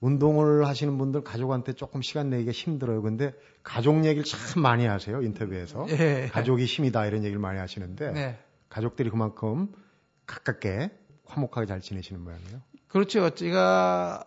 운동을 0.00 0.66
하시는 0.66 0.96
분들 0.96 1.24
가족한테 1.24 1.72
조금 1.72 2.02
시간 2.02 2.30
내기가 2.30 2.52
힘들어요. 2.52 3.02
근데 3.02 3.32
가족 3.62 4.04
얘기를 4.04 4.24
참 4.24 4.62
많이 4.62 4.86
하세요. 4.86 5.20
인터뷰에서. 5.22 5.86
예. 5.90 6.28
가족이 6.32 6.64
힘이다 6.64 7.06
이런 7.06 7.24
얘기를 7.24 7.40
많이 7.40 7.58
하시는데 7.58 8.12
네. 8.12 8.38
가족들이 8.68 9.10
그만큼 9.10 9.72
가깝게 10.26 10.90
화목하게 11.26 11.66
잘 11.66 11.80
지내시는 11.80 12.22
모양이에요. 12.22 12.60
그렇죠. 12.86 13.30
제가 13.30 14.24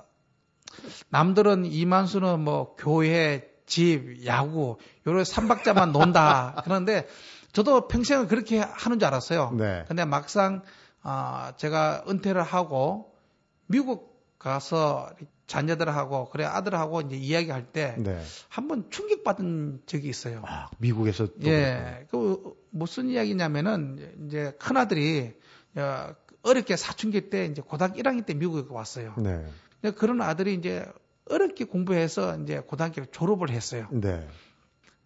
남들은 1.09 1.65
이만수는 1.65 2.39
뭐 2.41 2.75
교회, 2.75 3.49
집, 3.65 4.25
야구 4.25 4.77
요런 5.07 5.23
삼박자만 5.23 5.91
논다. 5.91 6.61
그런데 6.65 7.07
저도 7.53 7.87
평생을 7.87 8.27
그렇게 8.27 8.59
하는 8.59 8.99
줄 8.99 9.07
알았어요. 9.07 9.51
네. 9.57 9.85
근데 9.87 10.05
막상 10.05 10.61
아, 11.03 11.53
제가 11.57 12.05
은퇴를 12.07 12.43
하고 12.43 13.15
미국 13.67 14.11
가서 14.37 15.09
자녀들하고 15.47 16.29
그래 16.29 16.45
아들하고 16.45 17.01
이제 17.01 17.15
이야기할 17.15 17.71
때 17.71 17.95
네. 17.99 18.21
한번 18.49 18.89
충격 18.89 19.23
받은 19.23 19.83
적이 19.85 20.09
있어요. 20.09 20.43
아, 20.45 20.69
미국에서 20.77 21.27
또 21.27 21.47
예. 21.47 22.07
그 22.09 22.55
무슨 22.69 23.09
이야기냐면은 23.09 24.25
이제 24.25 24.55
큰 24.59 24.77
아들이 24.77 25.33
어, 25.75 26.15
어렵게 26.43 26.75
사춘기 26.75 27.29
때 27.29 27.45
이제 27.45 27.61
고등학교 27.61 27.99
1학년 28.01 28.25
때 28.25 28.33
미국에 28.33 28.73
왔어요. 28.73 29.13
네. 29.17 29.45
근데 29.81 29.95
그런 29.95 30.21
아들이 30.21 30.53
이제 30.53 30.85
어렵게 31.29 31.65
공부해서 31.65 32.37
이제 32.39 32.59
고등학교를 32.61 33.07
졸업을 33.11 33.49
했어요. 33.49 33.87
네. 33.91 34.27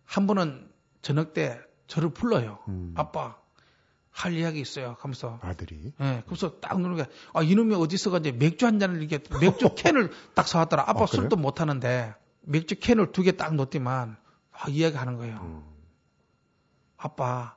한 0.03 0.27
번은 0.27 0.69
저녁 1.01 1.33
때 1.33 1.59
저를 1.87 2.09
불러요. 2.09 2.59
음. 2.67 2.93
아빠 2.95 3.37
할 4.15 4.33
이야기 4.33 4.61
있어요. 4.61 4.95
하면서 4.99 5.39
아들이. 5.41 5.91
예, 5.99 6.23
그래서 6.25 6.59
딱 6.61 6.79
누르니까, 6.79 7.09
아, 7.33 7.41
이놈이 7.43 7.75
어디서가 7.75 8.19
이제 8.19 8.31
맥주 8.31 8.65
한 8.65 8.79
잔을 8.79 9.01
이렇게, 9.03 9.19
맥주 9.41 9.67
캔을 9.75 10.09
딱 10.33 10.47
사왔더라. 10.47 10.83
아빠 10.83 11.01
어, 11.03 11.05
그래요? 11.05 11.23
술도 11.23 11.35
못 11.35 11.59
하는데, 11.59 12.15
맥주 12.41 12.75
캔을 12.79 13.11
두 13.11 13.23
개딱 13.23 13.55
놓더만, 13.55 14.15
아, 14.53 14.69
이야기 14.69 14.95
하는 14.95 15.17
거예요. 15.17 15.35
음. 15.43 15.63
아빠, 16.95 17.55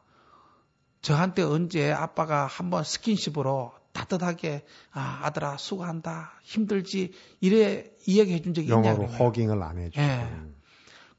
저한테 1.00 1.42
언제 1.42 1.92
아빠가 1.92 2.46
한번 2.46 2.82
스킨십으로 2.82 3.72
따뜻하게, 3.92 4.64
아, 4.90 5.20
아들아, 5.22 5.58
수고한다. 5.58 6.32
힘들지. 6.42 7.12
이래 7.40 7.88
이야기 8.06 8.32
해 8.34 8.42
준 8.42 8.52
적이 8.52 8.70
영어로 8.70 9.04
있냐고. 9.04 9.24
허깅을 9.24 9.62
안 9.62 9.78
해주고. 9.78 10.02
예. 10.02 10.28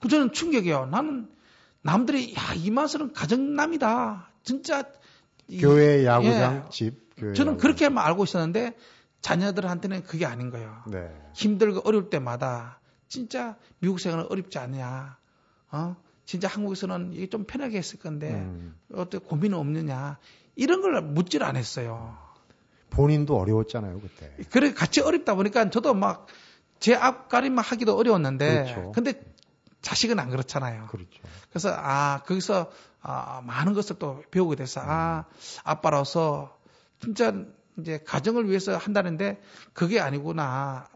그 0.02 0.10
저는 0.10 0.34
충격이에요. 0.34 0.88
나는 0.88 1.30
남들이, 1.82 2.36
야, 2.36 2.54
이 2.56 2.70
맛은 2.72 3.14
가정남이다. 3.14 4.30
진짜. 4.44 4.84
이- 5.50 5.60
교회 5.60 6.06
야구장 6.06 6.64
예. 6.66 6.70
집 6.70 7.16
교회 7.18 7.34
저는 7.34 7.54
야구장. 7.54 7.58
그렇게만 7.58 8.06
알고 8.06 8.24
있었는데 8.24 8.76
자녀들한테는 9.22 10.04
그게 10.04 10.26
아닌 10.26 10.50
거예요. 10.50 10.84
네. 10.88 11.10
힘들고 11.34 11.82
어려울 11.84 12.10
때마다 12.10 12.80
진짜 13.08 13.58
미국 13.80 14.00
생활은 14.00 14.28
어렵지 14.30 14.58
않냐. 14.60 15.18
어? 15.72 15.96
진짜 16.26 16.48
한국에서는 16.48 17.14
이게 17.14 17.28
좀 17.28 17.44
편하게 17.46 17.78
했을 17.80 18.00
건데 18.00 18.32
음. 18.32 18.76
어떻게 18.94 19.18
고민은 19.26 19.58
없느냐. 19.58 20.18
이런 20.56 20.82
걸 20.82 21.02
묻질 21.02 21.44
않았어요. 21.44 22.18
본인도 22.92 23.38
어려웠잖아요 23.38 24.00
그때. 24.00 24.32
그래 24.52 24.74
같이 24.74 25.02
어렵다 25.02 25.36
보니까 25.36 25.70
저도 25.70 25.94
막 25.94 26.28
제 26.80 26.96
앞가림만 26.96 27.62
하기도 27.62 27.98
어려웠는데 27.98 28.64
그렇죠. 28.64 28.92
근데 28.94 29.12
자식은 29.82 30.20
안 30.20 30.30
그렇잖아요. 30.30 30.88
그렇죠. 30.88 31.22
그래서 31.50 31.74
아 31.76 32.22
거기서 32.26 32.72
아, 33.02 33.42
많은 33.46 33.74
것을 33.74 33.98
또 33.98 34.24
배우게 34.32 34.56
돼서 34.56 34.82
아 34.84 35.26
아빠로서 35.64 36.58
진짜 37.00 37.34
이제 37.78 38.00
가정을 38.06 38.50
위해서 38.50 38.76
한다는데 38.76 39.42
그게 39.74 40.00
아니구나 40.00 40.88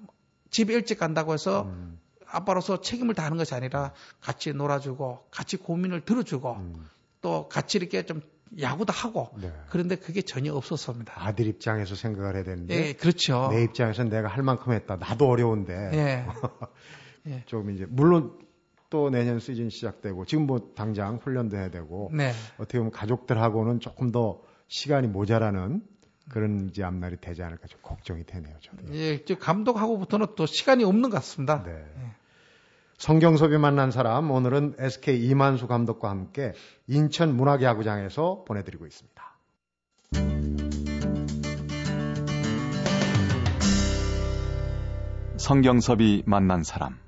집 0.50 0.70
일찍 0.70 1.00
간다고 1.00 1.34
해서 1.34 1.63
음. 1.63 2.00
아빠로서 2.28 2.82
책임을 2.82 3.16
다하는 3.16 3.38
것이 3.38 3.56
아니라 3.56 3.94
같이 4.20 4.54
놀아주고 4.54 5.28
같이 5.32 5.58
고민을 5.58 6.02
들어주고 6.02 6.54
음. 6.54 6.90
또 7.22 7.48
같이 7.48 7.78
이렇게 7.78 8.06
좀 8.06 8.22
야구도 8.60 8.92
하고 8.94 9.30
네. 9.42 9.52
그런데 9.70 9.96
그게 9.96 10.22
전혀 10.22 10.54
없었습니다. 10.54 11.13
아들 11.16 11.48
입장에서 11.48 11.96
생각을 11.96 12.36
해야 12.36 12.44
되는데 12.44 12.75
예, 12.75 12.94
그렇죠. 12.94 13.50
내 13.52 13.63
입장에서 13.63 14.04
내가 14.04 14.28
할 14.28 14.44
만큼 14.44 14.74
했다. 14.74 14.98
나도 14.98 15.28
어려운데. 15.28 15.74
예. 15.94 16.28
예. 17.28 17.44
조금 17.46 17.72
이제 17.72 17.86
물론 17.90 18.38
또 18.94 19.10
내년 19.10 19.40
시즌 19.40 19.72
시작되고 19.72 20.26
지금 20.26 20.46
뭐 20.46 20.72
당장 20.76 21.16
훈련도 21.16 21.58
해야 21.58 21.70
되고 21.72 22.12
네. 22.14 22.32
어떻게 22.60 22.78
보면 22.78 22.92
가족들하고는 22.92 23.80
조금 23.80 24.12
더 24.12 24.40
시간이 24.68 25.08
모자라는 25.08 25.82
그런 26.30 26.70
이제 26.70 26.84
앞날이 26.84 27.18
되지 27.20 27.42
않을까 27.42 27.66
좀 27.66 27.80
걱정이 27.82 28.24
되네요. 28.24 28.56
저도. 28.62 28.94
예, 28.94 29.18
감독하고부터는 29.18 30.28
또 30.36 30.46
시간이 30.46 30.84
없는 30.84 31.10
것 31.10 31.18
같습니다. 31.18 31.64
네. 31.64 31.72
예. 31.72 32.12
성경섭이 33.00 33.58
만난 33.58 33.90
사람 33.90 34.30
오늘은 34.30 34.76
SK 34.78 35.28
이만수 35.28 35.66
감독과 35.66 36.12
함께 36.12 36.54
인천 36.86 37.36
문학야구장에서 37.36 38.44
보내드리고 38.48 38.86
있습니다. 38.86 39.24
성경섭이 45.38 46.24
만난 46.28 46.62
사람 46.62 47.00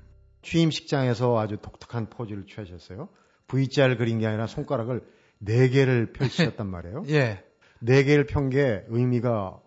취임식장에서 0.46 1.38
아주 1.38 1.56
독특한 1.60 2.08
포즈를 2.08 2.46
취하셨어요. 2.46 3.08
V자를 3.48 3.96
그린 3.96 4.18
게 4.20 4.26
아니라 4.26 4.46
손가락을 4.46 5.02
네 5.38 5.68
개를 5.68 6.12
펼치셨단 6.12 6.66
말이에요. 6.68 7.04
예. 7.10 7.44
네 7.80 8.04
개를 8.04 8.26
편 8.26 8.48
게 8.48 8.84
의미가 8.88 9.60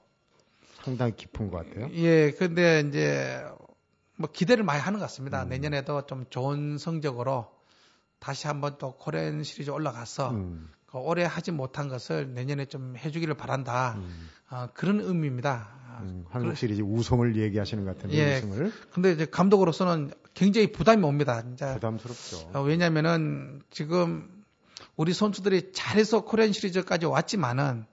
상당히 0.83 1.15
깊은 1.15 1.51
것 1.51 1.57
같아요. 1.67 1.89
예, 1.93 2.31
근데 2.31 2.79
이제 2.87 3.43
뭐 4.15 4.29
기대를 4.31 4.63
많이 4.63 4.79
하는 4.81 4.99
것 4.99 5.05
같습니다. 5.05 5.43
음. 5.43 5.49
내년에도 5.49 6.05
좀 6.05 6.25
좋은 6.29 6.77
성적으로 6.77 7.47
다시 8.19 8.47
한번 8.47 8.77
또 8.77 8.95
코리안 8.95 9.43
시리즈 9.43 9.69
올라가서 9.69 10.31
음. 10.31 10.69
그 10.87 10.97
올해 10.97 11.23
하지 11.25 11.51
못한 11.51 11.87
것을 11.89 12.33
내년에 12.33 12.65
좀 12.65 12.95
해주기를 12.97 13.35
바란다. 13.35 13.95
음. 13.97 14.29
어, 14.49 14.67
그런 14.73 15.01
의미입니다. 15.01 15.78
음, 15.99 16.25
한국 16.29 16.55
시리즈 16.57 16.81
우승을 16.81 17.35
얘기하시는 17.35 17.83
것 17.85 17.95
같은데 17.95 18.17
예, 18.17 18.37
우승을. 18.37 18.71
근데 18.91 19.11
이제 19.11 19.25
감독으로서는 19.25 20.11
굉장히 20.33 20.71
부담이 20.71 21.03
옵니다. 21.03 21.41
진짜. 21.41 21.73
부담스럽죠. 21.73 22.51
어, 22.53 22.61
왜냐면은 22.61 23.61
지금 23.69 24.29
우리 24.95 25.13
선수들이 25.13 25.71
잘해서 25.73 26.21
코리안 26.21 26.51
시리즈까지 26.53 27.05
왔지만은 27.05 27.85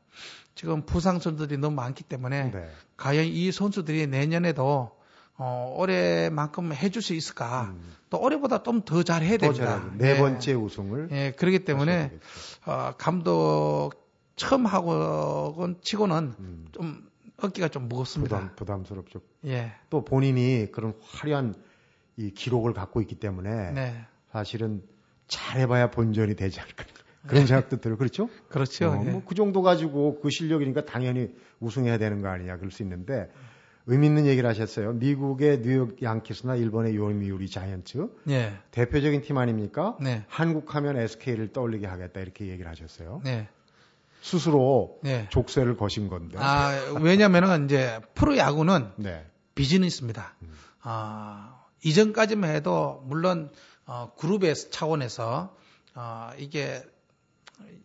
지금 0.54 0.86
부상 0.86 1.18
선수들이 1.18 1.58
너무 1.58 1.76
많기 1.76 2.02
때문에 2.04 2.50
네. 2.50 2.70
과연 2.96 3.26
이 3.26 3.52
선수들이 3.52 4.06
내년에도 4.06 4.90
어, 5.38 5.74
올해만큼 5.76 6.72
해줄 6.72 7.02
수 7.02 7.12
있을까? 7.12 7.74
음. 7.74 7.92
또 8.08 8.18
올해보다 8.20 8.62
좀 8.62 8.82
더 8.86 9.02
잘해야 9.02 9.36
됩니다. 9.36 9.84
네, 9.96 10.14
네 10.14 10.18
번째 10.18 10.54
우승을. 10.54 11.08
예, 11.12 11.32
그렇기 11.36 11.64
때문에 11.64 12.12
어, 12.64 12.92
감독 12.96 13.90
처음 14.36 14.64
하고는 14.66 15.76
치고는 15.82 16.34
음. 16.38 16.66
좀 16.72 17.06
어깨가 17.42 17.68
좀 17.68 17.88
무겁습니다. 17.88 18.38
부담, 18.38 18.56
부담스럽죠. 18.56 19.20
예. 19.46 19.72
또 19.90 20.04
본인이 20.04 20.68
그런 20.72 20.94
화려한 21.02 21.54
이 22.16 22.30
기록을 22.30 22.72
갖고 22.72 23.00
있기 23.02 23.16
때문에 23.16 23.72
네. 23.72 24.06
사실은 24.32 24.82
잘해봐야 25.28 25.90
본전이 25.90 26.34
되지 26.34 26.60
않을까. 26.60 26.84
그런 27.26 27.42
네. 27.42 27.46
생각도 27.46 27.78
들어요. 27.78 27.98
그렇죠? 27.98 28.28
그렇죠. 28.48 28.90
어, 28.90 29.04
예. 29.04 29.10
뭐그 29.10 29.34
정도 29.34 29.62
가지고 29.62 30.20
그 30.20 30.30
실력이니까 30.30 30.84
당연히 30.84 31.34
우승해야 31.60 31.98
되는 31.98 32.22
거 32.22 32.28
아니냐 32.28 32.56
그럴 32.56 32.70
수 32.70 32.82
있는데 32.82 33.30
의미 33.86 34.06
있는 34.06 34.26
얘기를 34.26 34.48
하셨어요. 34.48 34.92
미국의 34.94 35.62
뉴욕 35.62 36.02
양키스나 36.02 36.56
일본의 36.56 36.96
요미우리 36.96 37.48
자이언츠 37.48 38.08
네. 38.24 38.52
대표적인 38.70 39.22
팀 39.22 39.38
아닙니까? 39.38 39.96
네. 40.00 40.24
한국 40.28 40.74
하면 40.74 40.96
SK를 40.96 41.52
떠올리게 41.52 41.86
하겠다 41.86 42.20
이렇게 42.20 42.46
얘기를 42.46 42.70
하셨어요. 42.70 43.20
네. 43.24 43.48
스스로 44.26 44.98
네. 45.04 45.28
족쇄를 45.30 45.76
거신 45.76 46.08
건데. 46.08 46.36
아 46.40 46.72
왜냐면은 47.00 47.66
이제 47.66 48.00
프로 48.14 48.36
야구는 48.36 48.90
네. 48.96 49.24
비즈니스입니다. 49.54 50.34
음. 50.42 50.52
아 50.80 51.62
이전까지만 51.84 52.50
해도 52.50 53.04
물론 53.06 53.52
어, 53.86 54.12
그룹의 54.18 54.56
차원에서 54.56 55.54
어, 55.94 56.30
이게 56.38 56.82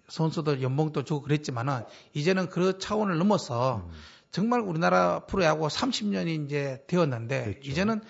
선수들 0.07 0.63
연봉도 0.63 1.03
주고 1.03 1.21
그랬지만은 1.21 1.83
이제는 2.13 2.49
그 2.49 2.79
차원을 2.79 3.19
넘어서 3.19 3.83
음. 3.85 3.91
정말 4.31 4.61
우리나라 4.61 5.19
프로야구 5.25 5.67
30년이 5.67 6.45
이제 6.47 6.83
되었는데 6.87 7.43
그렇죠. 7.43 7.69
이제는 7.69 8.01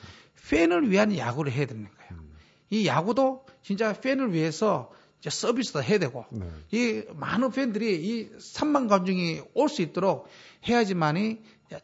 팬을 0.50 0.90
위한 0.90 1.18
야구를 1.18 1.52
해야 1.52 1.66
되는 1.66 1.84
거예요. 1.84 2.12
음. 2.12 2.34
이 2.70 2.88
야구도 2.88 3.46
진짜 3.62 3.92
팬을 3.92 4.32
위해서 4.32 4.90
이제 5.22 5.30
서비스도 5.30 5.82
해야 5.84 6.00
되고 6.00 6.26
네. 6.32 6.48
이 6.72 7.04
많은 7.14 7.52
팬들이 7.52 7.96
이 7.96 8.30
3만 8.38 8.90
관중이 8.90 9.42
올 9.54 9.70
수 9.70 9.82
있도록 9.84 10.28
해야지만이 10.68 11.40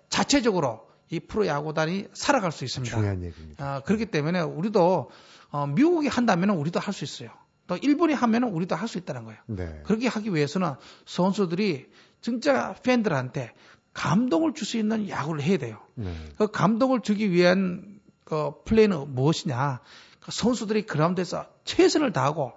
자체적으로 0.09 0.87
이 1.09 1.19
프로 1.21 1.47
야구단이 1.47 2.07
살아갈 2.13 2.51
수 2.51 2.65
있습니다. 2.65 2.93
중요한 2.95 3.23
얘기입니다. 3.23 3.63
아, 3.75 3.79
그렇기 3.81 4.07
때문에 4.07 4.41
우리도 4.41 5.09
어, 5.51 5.67
미국이 5.67 6.07
한다면 6.07 6.49
우리도 6.49 6.79
할 6.79 6.93
수 6.93 7.03
있어요. 7.05 7.29
또 7.67 7.77
일본이 7.77 8.13
하면 8.13 8.43
우리도 8.43 8.75
할 8.75 8.87
수 8.87 8.97
있다는 8.97 9.23
거예요. 9.25 9.39
네. 9.45 9.81
그렇게 9.85 10.07
하기 10.07 10.33
위해서는 10.33 10.73
선수들이 11.05 11.87
진짜 12.21 12.73
팬들한테 12.83 13.53
감동을 13.93 14.53
줄 14.53 14.65
수 14.67 14.77
있는 14.77 15.07
야구를 15.09 15.41
해야 15.43 15.57
돼요. 15.57 15.79
네. 15.95 16.13
그 16.37 16.47
감동을 16.47 17.01
주기 17.01 17.31
위한 17.31 17.99
그 18.25 18.51
플레이는 18.65 19.13
무엇이냐? 19.13 19.79
그 20.19 20.31
선수들이 20.31 20.85
그라운드에서 20.85 21.45
최선을 21.63 22.11
다하고 22.11 22.51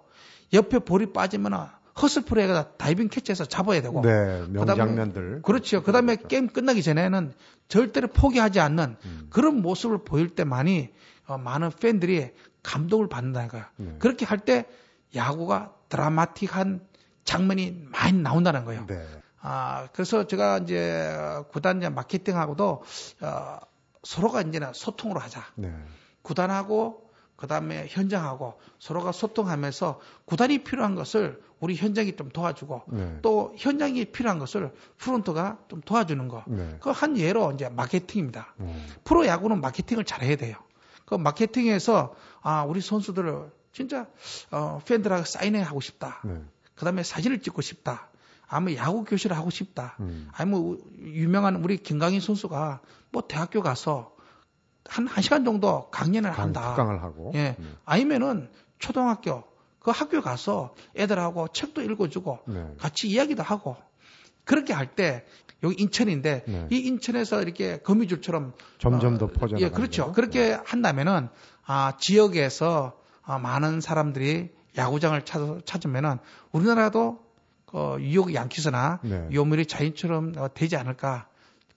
옆에 0.52 0.78
볼이 0.80 1.12
빠지면 1.12 1.68
허슬 2.00 2.22
플레이가 2.22 2.76
다이빙 2.76 3.08
캐치해서 3.08 3.44
잡아야 3.44 3.82
되고. 3.82 4.00
네, 4.02 4.46
명장면들. 4.48 5.42
그렇죠. 5.42 5.82
그 5.82 5.92
다음에 5.92 6.16
게임 6.16 6.48
끝나기 6.48 6.82
전에는 6.82 7.32
절대로 7.68 8.08
포기하지 8.08 8.60
않는 8.60 8.96
음. 9.04 9.26
그런 9.30 9.60
모습을 9.60 9.98
보일 10.04 10.30
때만이 10.30 10.90
어, 11.26 11.38
많은 11.38 11.70
팬들이 11.80 12.30
감동을 12.62 13.08
받는다는 13.08 13.48
거예요. 13.48 13.66
네. 13.76 13.96
그렇게 13.98 14.24
할 14.24 14.38
때 14.38 14.66
야구가 15.14 15.72
드라마틱한 15.88 16.80
장면이 17.24 17.84
많이 17.90 18.18
나온다는 18.18 18.64
거예요. 18.64 18.86
네. 18.86 19.04
아, 19.40 19.88
그래서 19.92 20.26
제가 20.26 20.58
이제 20.58 21.12
구단 21.50 21.78
이제 21.78 21.88
마케팅하고도 21.88 22.82
어, 23.22 23.58
서로가 24.02 24.42
이제는 24.42 24.72
소통으로 24.72 25.20
하자. 25.20 25.44
네. 25.56 25.74
구단하고 26.22 27.09
그 27.40 27.46
다음에 27.46 27.86
현장하고 27.88 28.60
서로가 28.78 29.12
소통하면서 29.12 29.98
구단이 30.26 30.58
필요한 30.58 30.94
것을 30.94 31.42
우리 31.58 31.74
현장이 31.74 32.14
좀 32.14 32.28
도와주고 32.28 32.82
네. 32.88 33.18
또 33.22 33.54
현장이 33.56 34.04
필요한 34.06 34.38
것을 34.38 34.72
프론트가 34.98 35.58
좀 35.68 35.80
도와주는 35.80 36.28
거. 36.28 36.44
네. 36.46 36.76
그한 36.80 37.16
예로 37.16 37.52
이제 37.52 37.70
마케팅입니다. 37.70 38.54
음. 38.60 38.86
프로 39.04 39.26
야구는 39.26 39.62
마케팅을 39.62 40.04
잘 40.04 40.22
해야 40.22 40.36
돼요. 40.36 40.56
그 41.06 41.14
마케팅에서 41.14 42.14
아 42.42 42.64
우리 42.64 42.82
선수들을 42.82 43.50
진짜 43.72 44.06
어, 44.50 44.82
팬들하고 44.84 45.24
사인회 45.24 45.62
하고 45.62 45.80
싶다. 45.80 46.20
네. 46.24 46.42
그다음에 46.74 47.02
사진을 47.02 47.40
찍고 47.40 47.62
싶다. 47.62 48.10
아무 48.48 48.74
야구 48.76 49.04
교실을 49.04 49.34
하고 49.34 49.48
싶다. 49.48 49.96
음. 50.00 50.28
아니 50.32 50.50
뭐 50.50 50.76
유명한 50.98 51.56
우리 51.56 51.78
김강인 51.78 52.20
선수가 52.20 52.80
뭐 53.12 53.22
대학교 53.26 53.62
가서 53.62 54.14
한 54.86 55.06
1시간 55.06 55.44
정도 55.44 55.88
강연을 55.90 56.30
강, 56.32 56.46
한다. 56.46 56.70
특강을 56.70 57.02
하고. 57.02 57.32
예. 57.34 57.56
음. 57.58 57.76
아니면은 57.84 58.50
초등학교 58.78 59.44
그 59.78 59.90
학교 59.90 60.20
가서 60.20 60.74
애들하고 60.96 61.48
책도 61.48 61.82
읽어주고 61.82 62.40
네. 62.48 62.74
같이 62.78 63.08
이야기도 63.08 63.42
하고 63.42 63.76
그렇게 64.44 64.72
할 64.72 64.94
때 64.94 65.24
여기 65.62 65.76
인천인데 65.82 66.44
네. 66.46 66.66
이 66.70 66.78
인천에서 66.78 67.42
이렇게 67.42 67.78
거미줄처럼 67.78 68.54
점점 68.78 69.18
더 69.18 69.26
어, 69.26 69.28
퍼져 69.28 69.56
예, 69.58 69.68
그렇죠. 69.68 70.12
그렇게 70.12 70.50
네. 70.56 70.58
한다면은 70.64 71.28
아 71.64 71.92
지역에서 71.98 72.98
아, 73.22 73.38
많은 73.38 73.80
사람들이 73.80 74.50
야구장을 74.76 75.22
찾, 75.24 75.40
찾으면은 75.66 76.18
우리나라도 76.52 77.20
어, 77.72 77.96
뉴욕 77.98 78.34
양키스나 78.34 79.00
네. 79.02 79.28
요미리 79.32 79.66
자인처럼 79.66 80.32
어, 80.38 80.48
되지 80.52 80.76
않을까 80.76 81.28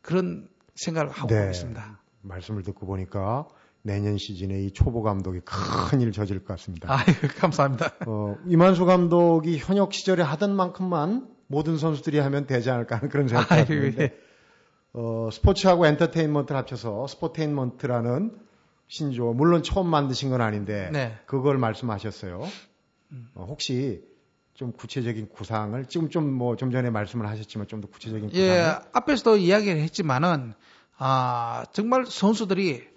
그런 0.02 0.48
생각을 0.76 1.10
하고 1.12 1.28
네. 1.28 1.50
있습니다. 1.50 2.00
말씀을 2.24 2.64
듣고 2.64 2.86
보니까 2.86 3.48
내년 3.82 4.18
시즌에 4.18 4.62
이 4.64 4.72
초보 4.72 5.02
감독이 5.04 5.42
큰 5.42 6.02
일 6.02 6.12
저질 6.12 6.40
것 6.40 6.48
같습니다. 6.56 6.92
아, 6.94 6.98
감사합니다. 7.40 7.94
어, 8.08 8.38
이만수 8.48 8.86
감독이 8.86 9.58
현역 9.58 9.94
시절에 9.94 10.24
하던 10.24 10.56
만큼만 10.56 11.28
모든 11.48 11.78
선수들이 11.78 12.20
하면 12.20 12.48
되지 12.48 12.70
않을까 12.70 12.96
하는 12.98 13.10
그런 13.10 13.28
생각이 13.28 13.66
드는데 13.66 14.04
예. 14.04 14.14
어, 14.94 15.30
스포츠하고 15.32 15.86
엔터테인먼트를 15.88 16.58
합쳐서 16.60 17.08
스포테인먼트라는 17.08 18.32
신조 18.88 19.34
물론 19.34 19.64
처음 19.64 19.88
만드신 19.88 20.30
건 20.30 20.42
아닌데 20.42 20.90
네. 20.94 21.18
그걸 21.26 21.58
말씀하셨어요. 21.58 22.42
음. 23.12 23.30
어, 23.36 23.46
혹시 23.50 24.04
좀 24.54 24.72
구체적인 24.72 25.30
구상을 25.30 25.84
지금 25.88 26.10
좀 26.10 26.38
뭐 26.38 26.56
좀 26.56 26.72
전에 26.72 26.90
말씀을 26.90 27.28
하셨지만 27.28 27.68
좀 27.68 27.82
더 27.82 27.88
구체적인 27.90 28.30
구상 28.30 28.42
예, 28.44 28.76
앞에서도 28.94 29.38
이야기를 29.38 29.82
했지만은 29.82 30.54
아 31.06 31.66
정말 31.74 32.06
선수들이 32.06 32.88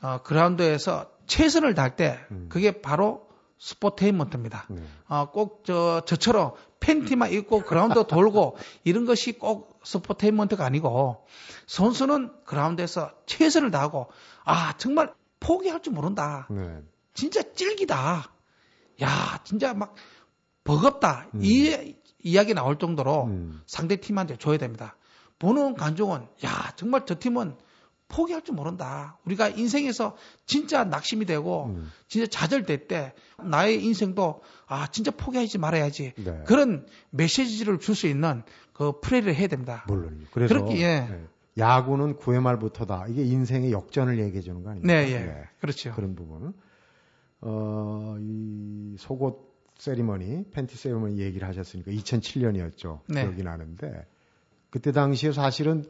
어, 0.00 0.22
그라운드에서 0.22 1.10
최선을 1.26 1.74
다할 1.74 1.96
때 1.96 2.18
음. 2.30 2.46
그게 2.48 2.80
바로 2.80 3.28
스포테인먼트입니다. 3.58 4.66
네. 4.70 4.82
어, 5.06 5.30
꼭 5.30 5.62
저, 5.66 6.00
저처럼 6.06 6.54
팬티만 6.80 7.30
입고 7.34 7.64
그라운드 7.64 8.04
돌고 8.08 8.56
이런 8.84 9.04
것이 9.04 9.32
꼭 9.32 9.78
스포테인먼트가 9.84 10.64
아니고 10.64 11.26
선수는 11.66 12.32
그라운드에서 12.46 13.12
최선을 13.26 13.70
다하고 13.70 14.08
아, 14.44 14.74
정말 14.78 15.12
포기할 15.38 15.82
줄 15.82 15.92
모른다. 15.92 16.48
네. 16.50 16.80
진짜 17.12 17.42
찔기다. 17.52 18.32
야, 19.02 19.40
진짜 19.44 19.74
막 19.74 19.94
버겁다. 20.64 21.28
음. 21.34 21.40
이 21.44 21.96
이야기 22.24 22.54
나올 22.54 22.78
정도로 22.78 23.24
음. 23.24 23.60
상대 23.66 23.96
팀한테 23.96 24.38
줘야 24.38 24.56
됩니다. 24.56 24.96
보는 25.42 25.74
관중은 25.74 26.20
야, 26.44 26.72
정말 26.76 27.04
저 27.04 27.18
팀은 27.18 27.56
포기할 28.06 28.42
줄 28.44 28.54
모른다. 28.54 29.18
우리가 29.24 29.48
인생에서 29.48 30.16
진짜 30.46 30.84
낙심이 30.84 31.24
되고 31.24 31.66
음. 31.66 31.90
진짜 32.06 32.28
좌절될 32.30 32.86
때 32.86 33.12
나의 33.42 33.82
인생도 33.84 34.40
아, 34.68 34.86
진짜 34.86 35.10
포기하지 35.10 35.58
말아야지. 35.58 36.12
네. 36.16 36.44
그런 36.46 36.86
메시지를 37.10 37.80
줄 37.80 37.96
수 37.96 38.06
있는 38.06 38.44
그 38.72 39.00
플레이를 39.00 39.34
해야 39.34 39.48
됩니다. 39.48 39.84
물론요. 39.88 40.26
그래서 40.30 40.54
그렇게, 40.54 40.78
예. 40.80 41.00
네. 41.10 41.24
야구는 41.58 42.16
9회 42.18 42.40
말부터다. 42.40 43.06
이게 43.08 43.24
인생의 43.24 43.72
역전을 43.72 44.18
얘기해 44.20 44.42
주는 44.42 44.62
거 44.62 44.70
아닙니까? 44.70 44.92
네, 44.94 45.12
예. 45.12 45.48
그렇죠. 45.60 45.92
그런 45.94 46.14
부분은 46.14 46.52
어, 47.40 48.16
이 48.20 48.94
속옷 48.98 49.50
세리머니, 49.78 50.44
팬티 50.52 50.76
세리머니 50.76 51.18
얘기를 51.18 51.48
하셨으니까 51.48 51.90
2007년이었죠. 51.90 53.00
네. 53.08 53.22
기억이 53.22 53.42
나는데 53.42 54.06
그때 54.72 54.90
당시에 54.90 55.32
사실은 55.32 55.84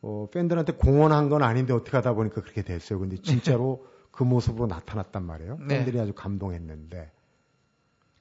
어, 0.00 0.28
팬들한테 0.32 0.72
공헌한 0.72 1.28
건 1.28 1.42
아닌데 1.42 1.74
어떻게 1.74 1.96
하다 1.98 2.14
보니까 2.14 2.40
그렇게 2.40 2.62
됐어요. 2.62 2.98
근데 2.98 3.16
진짜로 3.18 3.84
그 4.10 4.24
모습으로 4.24 4.66
나타났단 4.66 5.22
말이에요. 5.24 5.58
네. 5.60 5.76
팬들이 5.76 6.00
아주 6.00 6.14
감동했는데 6.14 7.12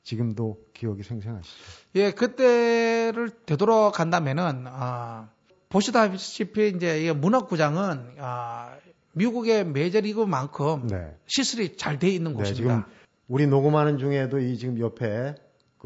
지금도 0.04 0.58
기억이 0.74 1.04
생생하시죠. 1.04 1.58
예, 1.96 2.12
그때를 2.12 3.30
되돌아간다면은 3.46 4.66
아, 4.68 5.30
보시다시피 5.70 6.74
이제 6.76 7.06
이 7.06 7.12
문학구장은 7.12 8.16
아, 8.20 8.76
미국의 9.14 9.66
메이저리그만큼 9.68 10.88
네. 10.88 11.16
시설이 11.28 11.78
잘 11.78 11.98
돼 11.98 12.10
있는 12.10 12.32
네, 12.32 12.38
곳입니다. 12.38 12.56
지금 12.56 12.84
우리 13.30 13.48
녹음하는 13.48 14.00
중에도 14.00 14.40
이 14.40 14.58
지금 14.58 14.80
옆에 14.80 15.36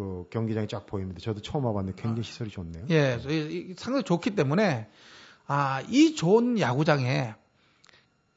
그 0.01 0.25
경기장이 0.31 0.67
쫙 0.67 0.87
보입니다. 0.87 1.19
저도 1.21 1.41
처음 1.41 1.65
와봤는데 1.65 2.01
굉장히 2.01 2.23
시설이 2.23 2.49
좋네요. 2.49 2.85
예, 2.89 3.19
상당히 3.77 4.03
좋기 4.03 4.35
때문에 4.35 4.89
아, 5.45 5.83
이 5.89 6.15
좋은 6.15 6.59
야구장에 6.59 7.35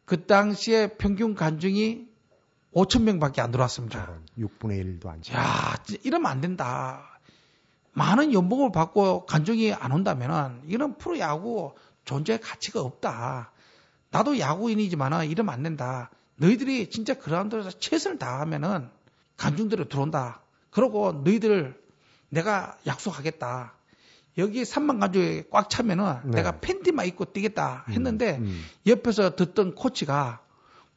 그 0.05 0.27
당시에 0.27 0.88
평균 0.98 1.35
관중이 1.35 2.07
5천 2.74 3.03
명밖에 3.05 3.40
안 3.40 3.50
들어왔습니다. 3.50 4.05
저런 4.05 4.27
6분의 4.38 5.00
1도 5.00 5.07
안 5.09 5.22
차. 5.22 5.38
야, 5.38 5.74
이러면 6.03 6.31
안 6.31 6.42
된다. 6.42 7.18
많은 7.92 8.35
연봉을 8.35 8.70
받고 8.70 9.24
관중이 9.24 9.72
안 9.72 9.92
온다면은 9.92 10.64
이런 10.66 10.98
프로 10.98 11.18
야구 11.18 11.72
존재의 12.05 12.42
가치가 12.42 12.83
없다. 12.83 13.53
나도 14.11 14.38
야구인이지만은 14.38 15.31
이러면 15.31 15.55
안 15.55 15.62
된다. 15.62 16.11
너희들이 16.37 16.90
진짜 16.90 17.14
그라운드에서 17.14 17.70
최선을 17.70 18.18
다하면은 18.18 18.90
관중들이 19.38 19.88
들어온다. 19.88 20.43
그러고 20.75 21.13
너희들 21.13 21.81
내가 22.31 22.77
약속하겠다. 22.87 23.75
여기 24.39 24.63
3만 24.65 24.99
관중이 24.99 25.45
꽉 25.51 25.71
차면은 25.71 26.17
네. 26.25 26.39
내가 26.39 26.59
팬티만 26.61 27.07
입고 27.07 27.27
뛰겠다 27.27 27.85
했는데 27.91 28.39
음, 28.39 28.43
음. 28.47 28.65
옆에서 28.89 29.37
듣던 29.37 29.77
코치가 29.77 30.41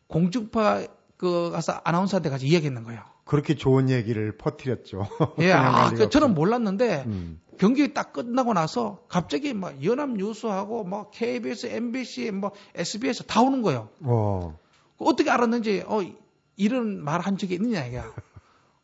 공중파 0.07 0.87
그 1.17 1.51
가서 1.51 1.79
아나운서한테 1.83 2.29
가서 2.31 2.45
이야기했는 2.45 2.83
거예요. 2.85 3.03
그렇게 3.25 3.53
좋은 3.53 3.89
얘기를 3.91 4.35
퍼뜨렸죠. 4.37 5.07
예, 5.39 5.51
아, 5.51 5.91
그 5.91 6.09
저는. 6.09 6.33
몰랐는데 6.33 7.03
음, 7.05 7.39
경기 7.59 7.93
딱 7.93 8.13
끝나고 8.13 8.53
나서 8.53 9.03
갑자기 9.09 9.53
막 9.53 9.83
연합뉴스하고 9.83 10.85
뭐 10.85 11.11
KBS, 11.11 11.67
MBC, 11.67 12.31
뭐 12.31 12.51
SBS 12.73 13.25
다 13.27 13.41
오는 13.41 13.61
거예요. 13.61 13.89
어, 14.01 14.57
어떻게 14.97 15.29
알았는지 15.29 15.83
어 15.85 15.99
이런 16.55 17.03
말 17.03 17.21
한 17.21 17.37
적이 17.37 17.55
있느냐 17.55 17.85
이게. 17.85 18.01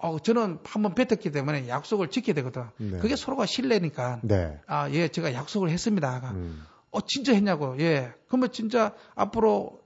어 0.05 0.19
저는 0.19 0.59
한 0.65 0.83
번 0.83 0.95
뱉었기 0.95 1.31
때문에 1.31 1.69
약속을 1.69 2.09
지켜야 2.09 2.33
되거든. 2.35 2.63
네. 2.77 2.99
그게 2.99 3.15
서로가 3.15 3.45
신뢰니까. 3.45 4.19
네. 4.23 4.59
아, 4.67 4.89
예, 4.91 5.07
제가 5.07 5.33
약속을 5.33 5.69
했습니다. 5.69 6.31
음, 6.33 6.65
어, 6.91 6.99
진짜 7.07 7.31
했냐고. 7.33 7.79
예. 7.79 8.11
그러면 8.27 8.51
진짜 8.51 8.93
앞으로 9.15 9.81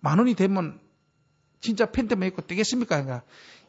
만 0.00 0.18
원이 0.18 0.34
되면 0.34 0.80
진짜 1.60 1.86
팬티만 1.86 2.26
입고 2.30 2.42
뛰겠습니까? 2.42 3.02
그러니까 3.02 3.24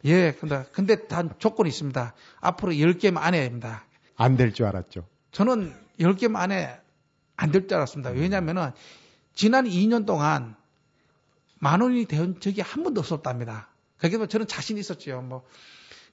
예, 0.05 0.31
근데, 0.33 0.65
근데 0.73 1.07
단 1.07 1.29
조건이 1.37 1.69
있습니다. 1.69 2.13
앞으로 2.41 2.71
10개만 2.71 3.17
안에 3.17 3.41
됩니다. 3.43 3.85
안 4.15 4.35
될 4.35 4.51
줄 4.51 4.65
알았죠. 4.65 5.05
저는 5.31 5.73
10개만 5.99 6.37
안에 6.37 6.75
안 7.35 7.51
될 7.51 7.67
줄 7.67 7.75
알았습니다. 7.77 8.09
왜냐면은 8.09 8.71
지난 9.35 9.65
2년 9.65 10.07
동안 10.07 10.55
만 11.59 11.81
원이 11.81 12.05
된 12.05 12.39
적이 12.39 12.61
한 12.61 12.81
번도 12.83 12.99
없었답니다. 13.01 13.67
그래서 13.99 14.25
저는 14.25 14.47
자신 14.47 14.77
있었죠. 14.79 15.21
뭐. 15.21 15.45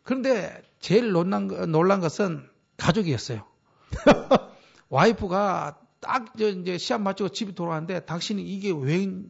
그런데 0.03 0.63
제일 0.81 1.13
놀란, 1.13 1.49
거- 1.49 1.67
놀란 1.67 2.01
것은 2.01 2.49
가족이었어요. 2.77 3.45
와이프가 4.89 5.79
딱저 6.01 6.49
이제 6.49 6.79
시합 6.79 7.01
마치고 7.03 7.31
집에 7.31 7.53
돌아왔는데 7.53 8.01
당신이 8.07 8.43
이게 8.43 8.73
웬 8.73 9.27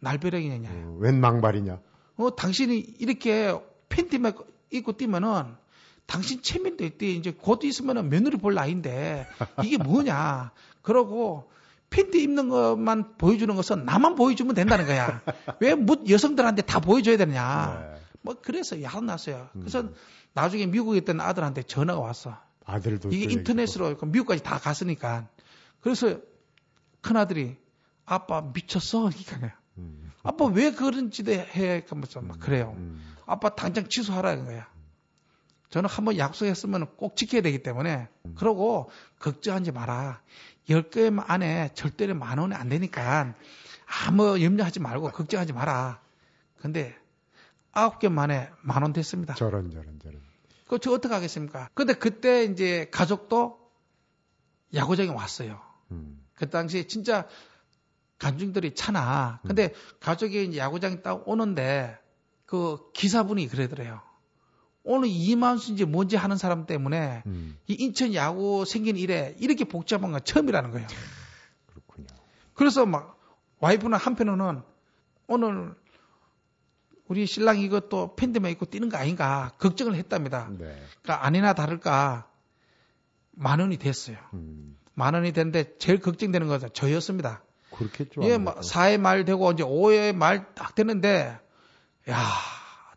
날벼락이냐. 0.00 0.68
어, 0.70 0.96
웬 1.00 1.20
망발이냐. 1.20 1.78
어, 2.16 2.34
당신이 2.36 2.78
이렇게 2.98 3.54
팬티만 3.88 4.32
입고 4.70 4.92
뛰면은 4.96 5.54
당신 6.06 6.42
체면도 6.42 6.84
있대. 6.84 7.06
이제 7.08 7.32
곧 7.32 7.64
있으면은 7.64 8.08
며느리 8.08 8.36
볼 8.36 8.54
나이인데 8.54 9.26
이게 9.62 9.76
뭐냐. 9.76 10.52
그러고 10.82 11.50
팬티 11.90 12.22
입는 12.22 12.48
것만 12.48 13.16
보여주는 13.18 13.54
것은 13.54 13.84
나만 13.84 14.14
보여주면 14.14 14.54
된다는 14.54 14.86
거야. 14.86 15.20
왜묻 15.60 16.08
여성들한테 16.08 16.62
다 16.62 16.80
보여줘야 16.80 17.16
되느냐. 17.16 17.95
네. 18.26 18.34
뭐 18.34 18.42
그래서 18.42 18.82
야단 18.82 19.06
났어요. 19.06 19.48
그래서 19.52 19.80
음. 19.80 19.94
나중에 20.32 20.66
미국에 20.66 20.98
있던 20.98 21.20
아들한테 21.20 21.62
전화가 21.62 22.00
왔어. 22.00 22.36
아들도 22.64 23.10
이게 23.10 23.26
또 23.26 23.32
인터넷으로 23.32 23.96
그 23.96 24.04
미국까지 24.04 24.42
다 24.42 24.58
갔으니까. 24.58 25.28
그래서 25.80 26.18
큰 27.00 27.16
아들이 27.16 27.56
아빠 28.04 28.42
미쳤어. 28.42 29.08
그러니까 29.08 29.36
얘기고. 29.36 29.52
음, 29.78 30.12
아빠 30.22 30.46
왜 30.46 30.72
그런 30.72 31.10
짓에 31.10 31.38
해? 31.38 31.84
하면서 31.88 32.20
막 32.20 32.40
그래요. 32.40 32.74
음, 32.76 33.14
아빠 33.26 33.54
당장 33.54 33.88
취소하라는 33.88 34.46
거야. 34.46 34.68
저는 35.68 35.90
한번 35.90 36.16
약속했으면 36.16 36.96
꼭 36.96 37.16
지켜야 37.16 37.42
되기 37.42 37.62
때문에 37.62 38.08
그러고 38.36 38.90
걱정하지 39.18 39.72
마라. 39.72 40.22
10개 40.68 41.22
안에 41.26 41.70
절대로 41.74 42.14
만 42.14 42.38
원이 42.38 42.54
안 42.54 42.68
되니까 42.68 43.34
아무 44.06 44.42
염려하지 44.42 44.80
말고 44.80 45.10
걱정하지 45.10 45.52
마라. 45.52 46.00
근데 46.58 46.96
9개 47.76 48.08
만에 48.10 48.50
만 48.62 48.82
원 48.82 48.92
됐습니다. 48.94 49.34
저런 49.34 49.70
저런 49.70 49.98
저런. 50.00 50.20
그거 50.64 50.78
저 50.78 50.92
어떻게 50.92 51.12
하겠습니까? 51.14 51.68
근데 51.74 51.92
그때 51.92 52.44
이제 52.44 52.88
가족도 52.90 53.58
야구장에 54.74 55.10
왔어요. 55.10 55.60
음, 55.92 56.24
그 56.34 56.48
당시에 56.48 56.86
진짜 56.86 57.28
관중들이 58.18 58.74
차나. 58.74 59.40
근데 59.46 59.74
가족이 60.00 60.46
이제 60.46 60.58
야구장에 60.58 61.02
딱 61.02 61.28
오는데 61.28 61.98
그 62.46 62.78
기사분이 62.94 63.46
그러더래요. 63.48 64.00
오늘 64.82 65.08
이만수인지 65.10 65.84
뭔지 65.84 66.16
하는 66.16 66.36
사람 66.36 66.64
때문에 66.64 67.22
음, 67.26 67.58
이 67.66 67.74
인천 67.74 68.14
야구 68.14 68.64
생긴 68.64 68.96
이래 68.96 69.34
이렇게 69.38 69.64
복잡한 69.64 70.12
건 70.12 70.20
처음이라는 70.24 70.70
거예요. 70.70 70.86
그렇군요. 71.66 72.06
그래서 72.54 72.86
막 72.86 73.18
와이프는 73.60 73.98
한편으로는 73.98 74.62
오늘 75.26 75.74
우리 77.08 77.26
신랑 77.26 77.58
이것도 77.60 78.16
팬데믹 78.16 78.52
입고 78.52 78.66
뛰는 78.66 78.88
거 78.88 78.96
아닌가 78.96 79.52
걱정을 79.58 79.94
했답니다. 79.94 80.48
네. 80.50 80.76
그러니까 81.02 81.24
아니나 81.24 81.52
다를까 81.54 82.28
만 83.32 83.60
원이 83.60 83.76
됐어요. 83.76 84.16
음, 84.34 84.76
만 84.94 85.14
원이 85.14 85.32
됐는데 85.32 85.76
제일 85.78 86.00
걱정되는 86.00 86.48
것은 86.48 86.70
저였습니다. 86.72 87.42
그렇겠죠. 87.70 88.22
예, 88.22 88.34
아무래도. 88.34 88.38
뭐 88.38 88.54
4회 88.60 88.98
말 88.98 89.24
되고 89.24 89.50
이제 89.52 89.62
5회 89.62 90.14
말딱 90.14 90.74
되는데 90.74 91.38
야, 92.08 92.22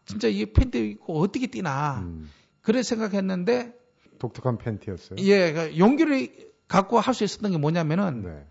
진짜 0.05 0.27
이 0.27 0.45
팬티 0.45 0.91
입고 0.91 1.19
어떻게 1.21 1.47
뛰나. 1.47 1.99
음, 1.99 2.31
그래 2.61 2.81
생각했는데 2.83 3.73
독특한 4.17 4.57
팬티였어요. 4.57 5.19
예, 5.19 5.53
그 5.53 5.77
용기를 5.77 6.49
갖고 6.67 6.99
할 6.99 7.13
수 7.13 7.23
있었던 7.23 7.51
게 7.51 7.57
뭐냐면은 7.57 8.21
네. 8.23 8.45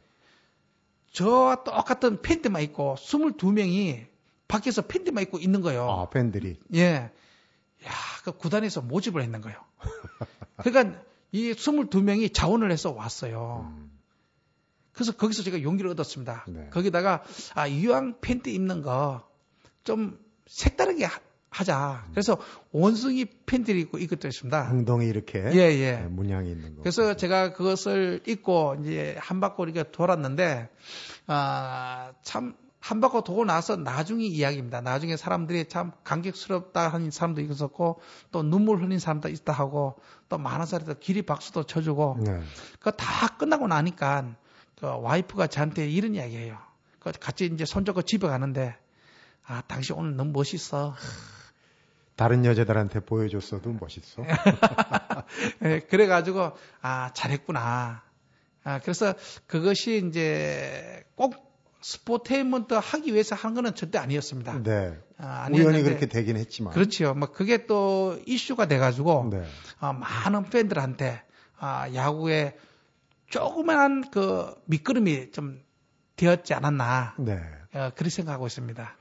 저와 1.12 1.64
똑같은 1.64 2.20
팬티만 2.20 2.62
입고 2.62 2.96
22명이 2.98 4.06
밖에서 4.48 4.82
팬티만 4.82 5.22
입고 5.24 5.38
있는 5.38 5.61
거예요. 5.61 5.88
아 5.90 6.08
팬들이. 6.11 6.58
예. 6.74 7.11
야, 7.87 7.90
그 8.24 8.32
구단에서 8.32 8.80
모집을 8.80 9.22
했는 9.22 9.40
거예요. 9.40 9.58
그러니까 10.58 11.00
이 11.30 11.52
22명이 11.52 12.34
자원을 12.34 12.72
해서 12.72 12.90
왔어요. 12.90 13.72
음, 13.72 13.92
그래서 14.92 15.12
거기서 15.12 15.42
제가 15.44 15.62
용기를 15.62 15.90
얻었습니다. 15.92 16.46
네. 16.48 16.68
거기다가 16.70 17.22
아 17.54 17.66
이왕 17.66 18.18
팬티 18.20 18.52
입는 18.52 18.82
거 18.82 19.28
좀 19.88 20.18
색다르게 20.46 21.06
하, 21.48 21.64
자 21.64 22.06
그래서 22.11 22.37
원숭이 22.72 23.24
팬들이 23.46 23.80
있고 23.80 23.96
이것도 23.96 24.28
있습니다. 24.28 24.68
엉덩이 24.70 25.06
이렇게 25.06 25.38
예, 25.54 25.56
예. 25.56 25.92
네, 25.92 26.02
문양이 26.08 26.50
있는 26.50 26.76
거. 26.76 26.82
그래서 26.82 27.16
제가 27.16 27.54
그것을 27.54 28.20
입고 28.26 28.76
이제 28.82 29.16
한 29.18 29.40
바퀴 29.40 29.62
이렇게 29.62 29.90
돌았는데 29.90 30.68
아, 31.26 32.12
참 32.22 32.54
한 32.80 33.00
바퀴 33.00 33.22
돌고 33.24 33.44
나서 33.44 33.76
나중에 33.76 34.24
이야기입니다. 34.24 34.80
나중에 34.80 35.16
사람들이 35.16 35.68
참 35.68 35.92
감격스럽다 36.04 36.88
하는 36.88 37.10
사람도 37.10 37.40
있었고 37.40 38.00
또 38.30 38.42
눈물 38.42 38.82
흘린 38.82 38.98
사람도 38.98 39.28
있다 39.28 39.52
하고 39.52 39.96
또 40.28 40.38
많은 40.38 40.66
사람들 40.66 41.00
길이 41.00 41.22
박수도 41.22 41.64
쳐주고 41.64 42.18
네. 42.20 42.40
그다 42.80 43.36
끝나고 43.36 43.66
나니까 43.66 44.36
그 44.78 44.86
와이프가 44.86 45.48
저한테 45.48 45.88
이런 45.90 46.14
이야기해요. 46.14 46.58
그 47.00 47.12
같이 47.12 47.46
이제 47.46 47.64
손잡고 47.64 48.02
집에 48.02 48.28
가는데 48.28 48.76
아 49.44 49.62
당신 49.66 49.96
오늘 49.96 50.16
너무 50.16 50.32
멋있어. 50.32 50.94
다른 52.14 52.44
여자들한테 52.44 53.00
보여줬어도 53.00 53.76
멋있어. 53.80 54.24
예, 55.64 55.80
그래가지고 55.88 56.52
아 56.80 57.12
잘했구나. 57.12 58.02
아 58.64 58.80
그래서 58.80 59.14
그것이 59.46 60.04
이제 60.08 61.04
꼭 61.14 61.47
스포테인먼트 61.80 62.74
하기 62.74 63.12
위해서 63.12 63.34
한 63.34 63.54
거는 63.54 63.74
절대 63.74 63.98
아니었습니다. 63.98 64.62
네. 64.62 64.98
아, 65.16 65.48
우연히 65.50 65.60
아니었는데 65.60 65.82
그렇게 65.84 66.06
되긴 66.06 66.36
했지만. 66.36 66.72
그렇지요. 66.74 67.14
뭐 67.14 67.30
그게 67.30 67.66
또 67.66 68.18
이슈가 68.26 68.66
돼가지고 68.66 69.28
네. 69.30 69.44
아, 69.78 69.92
많은 69.92 70.50
팬들한테 70.50 71.22
아, 71.58 71.92
야구에 71.94 72.56
조그만한 73.28 74.10
그 74.10 74.54
밑거름이 74.66 75.32
좀 75.32 75.60
되었지 76.16 76.54
않았나 76.54 77.14
네. 77.18 77.40
어, 77.74 77.90
그렇게 77.94 78.10
생각하고 78.10 78.46
있습니다. 78.46 78.96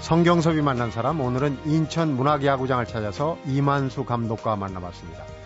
성경섭이 0.00 0.60
만난 0.60 0.90
사람 0.90 1.20
오늘은 1.20 1.64
인천 1.64 2.14
문학야구장을 2.14 2.84
찾아서 2.84 3.38
이만수 3.46 4.04
감독과 4.04 4.54
만나봤습니다. 4.56 5.43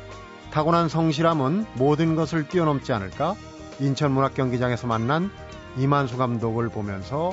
타고난 0.50 0.88
성실함은 0.88 1.66
모든 1.74 2.14
것을 2.14 2.48
뛰어넘지 2.48 2.92
않을까? 2.92 3.34
인천 3.80 4.12
문학경기장에서 4.12 4.86
만난 4.86 5.30
이만수 5.76 6.16
감독을 6.16 6.68
보면서 6.68 7.30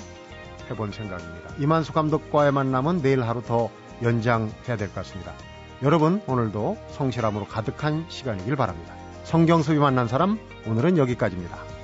해본 0.70 0.92
생각입니다. 0.92 1.52
이만수 1.60 1.94
감독과의 1.94 2.52
만남은 2.52 3.02
내일 3.02 3.24
하루 3.24 3.42
더 3.42 3.70
연장해야 4.04 4.78
될 4.78 4.90
것 4.90 4.96
같습니다. 4.96 5.34
여러분 5.82 6.22
오늘도 6.28 6.78
성실함으로 6.92 7.46
가득한 7.46 8.06
시간이길 8.10 8.56
바랍니다. 8.56 8.94
성경섭이 9.24 9.78
만난 9.80 10.08
사람 10.08 10.40
오늘은 10.68 10.98
여기까지입니다. 10.98 11.75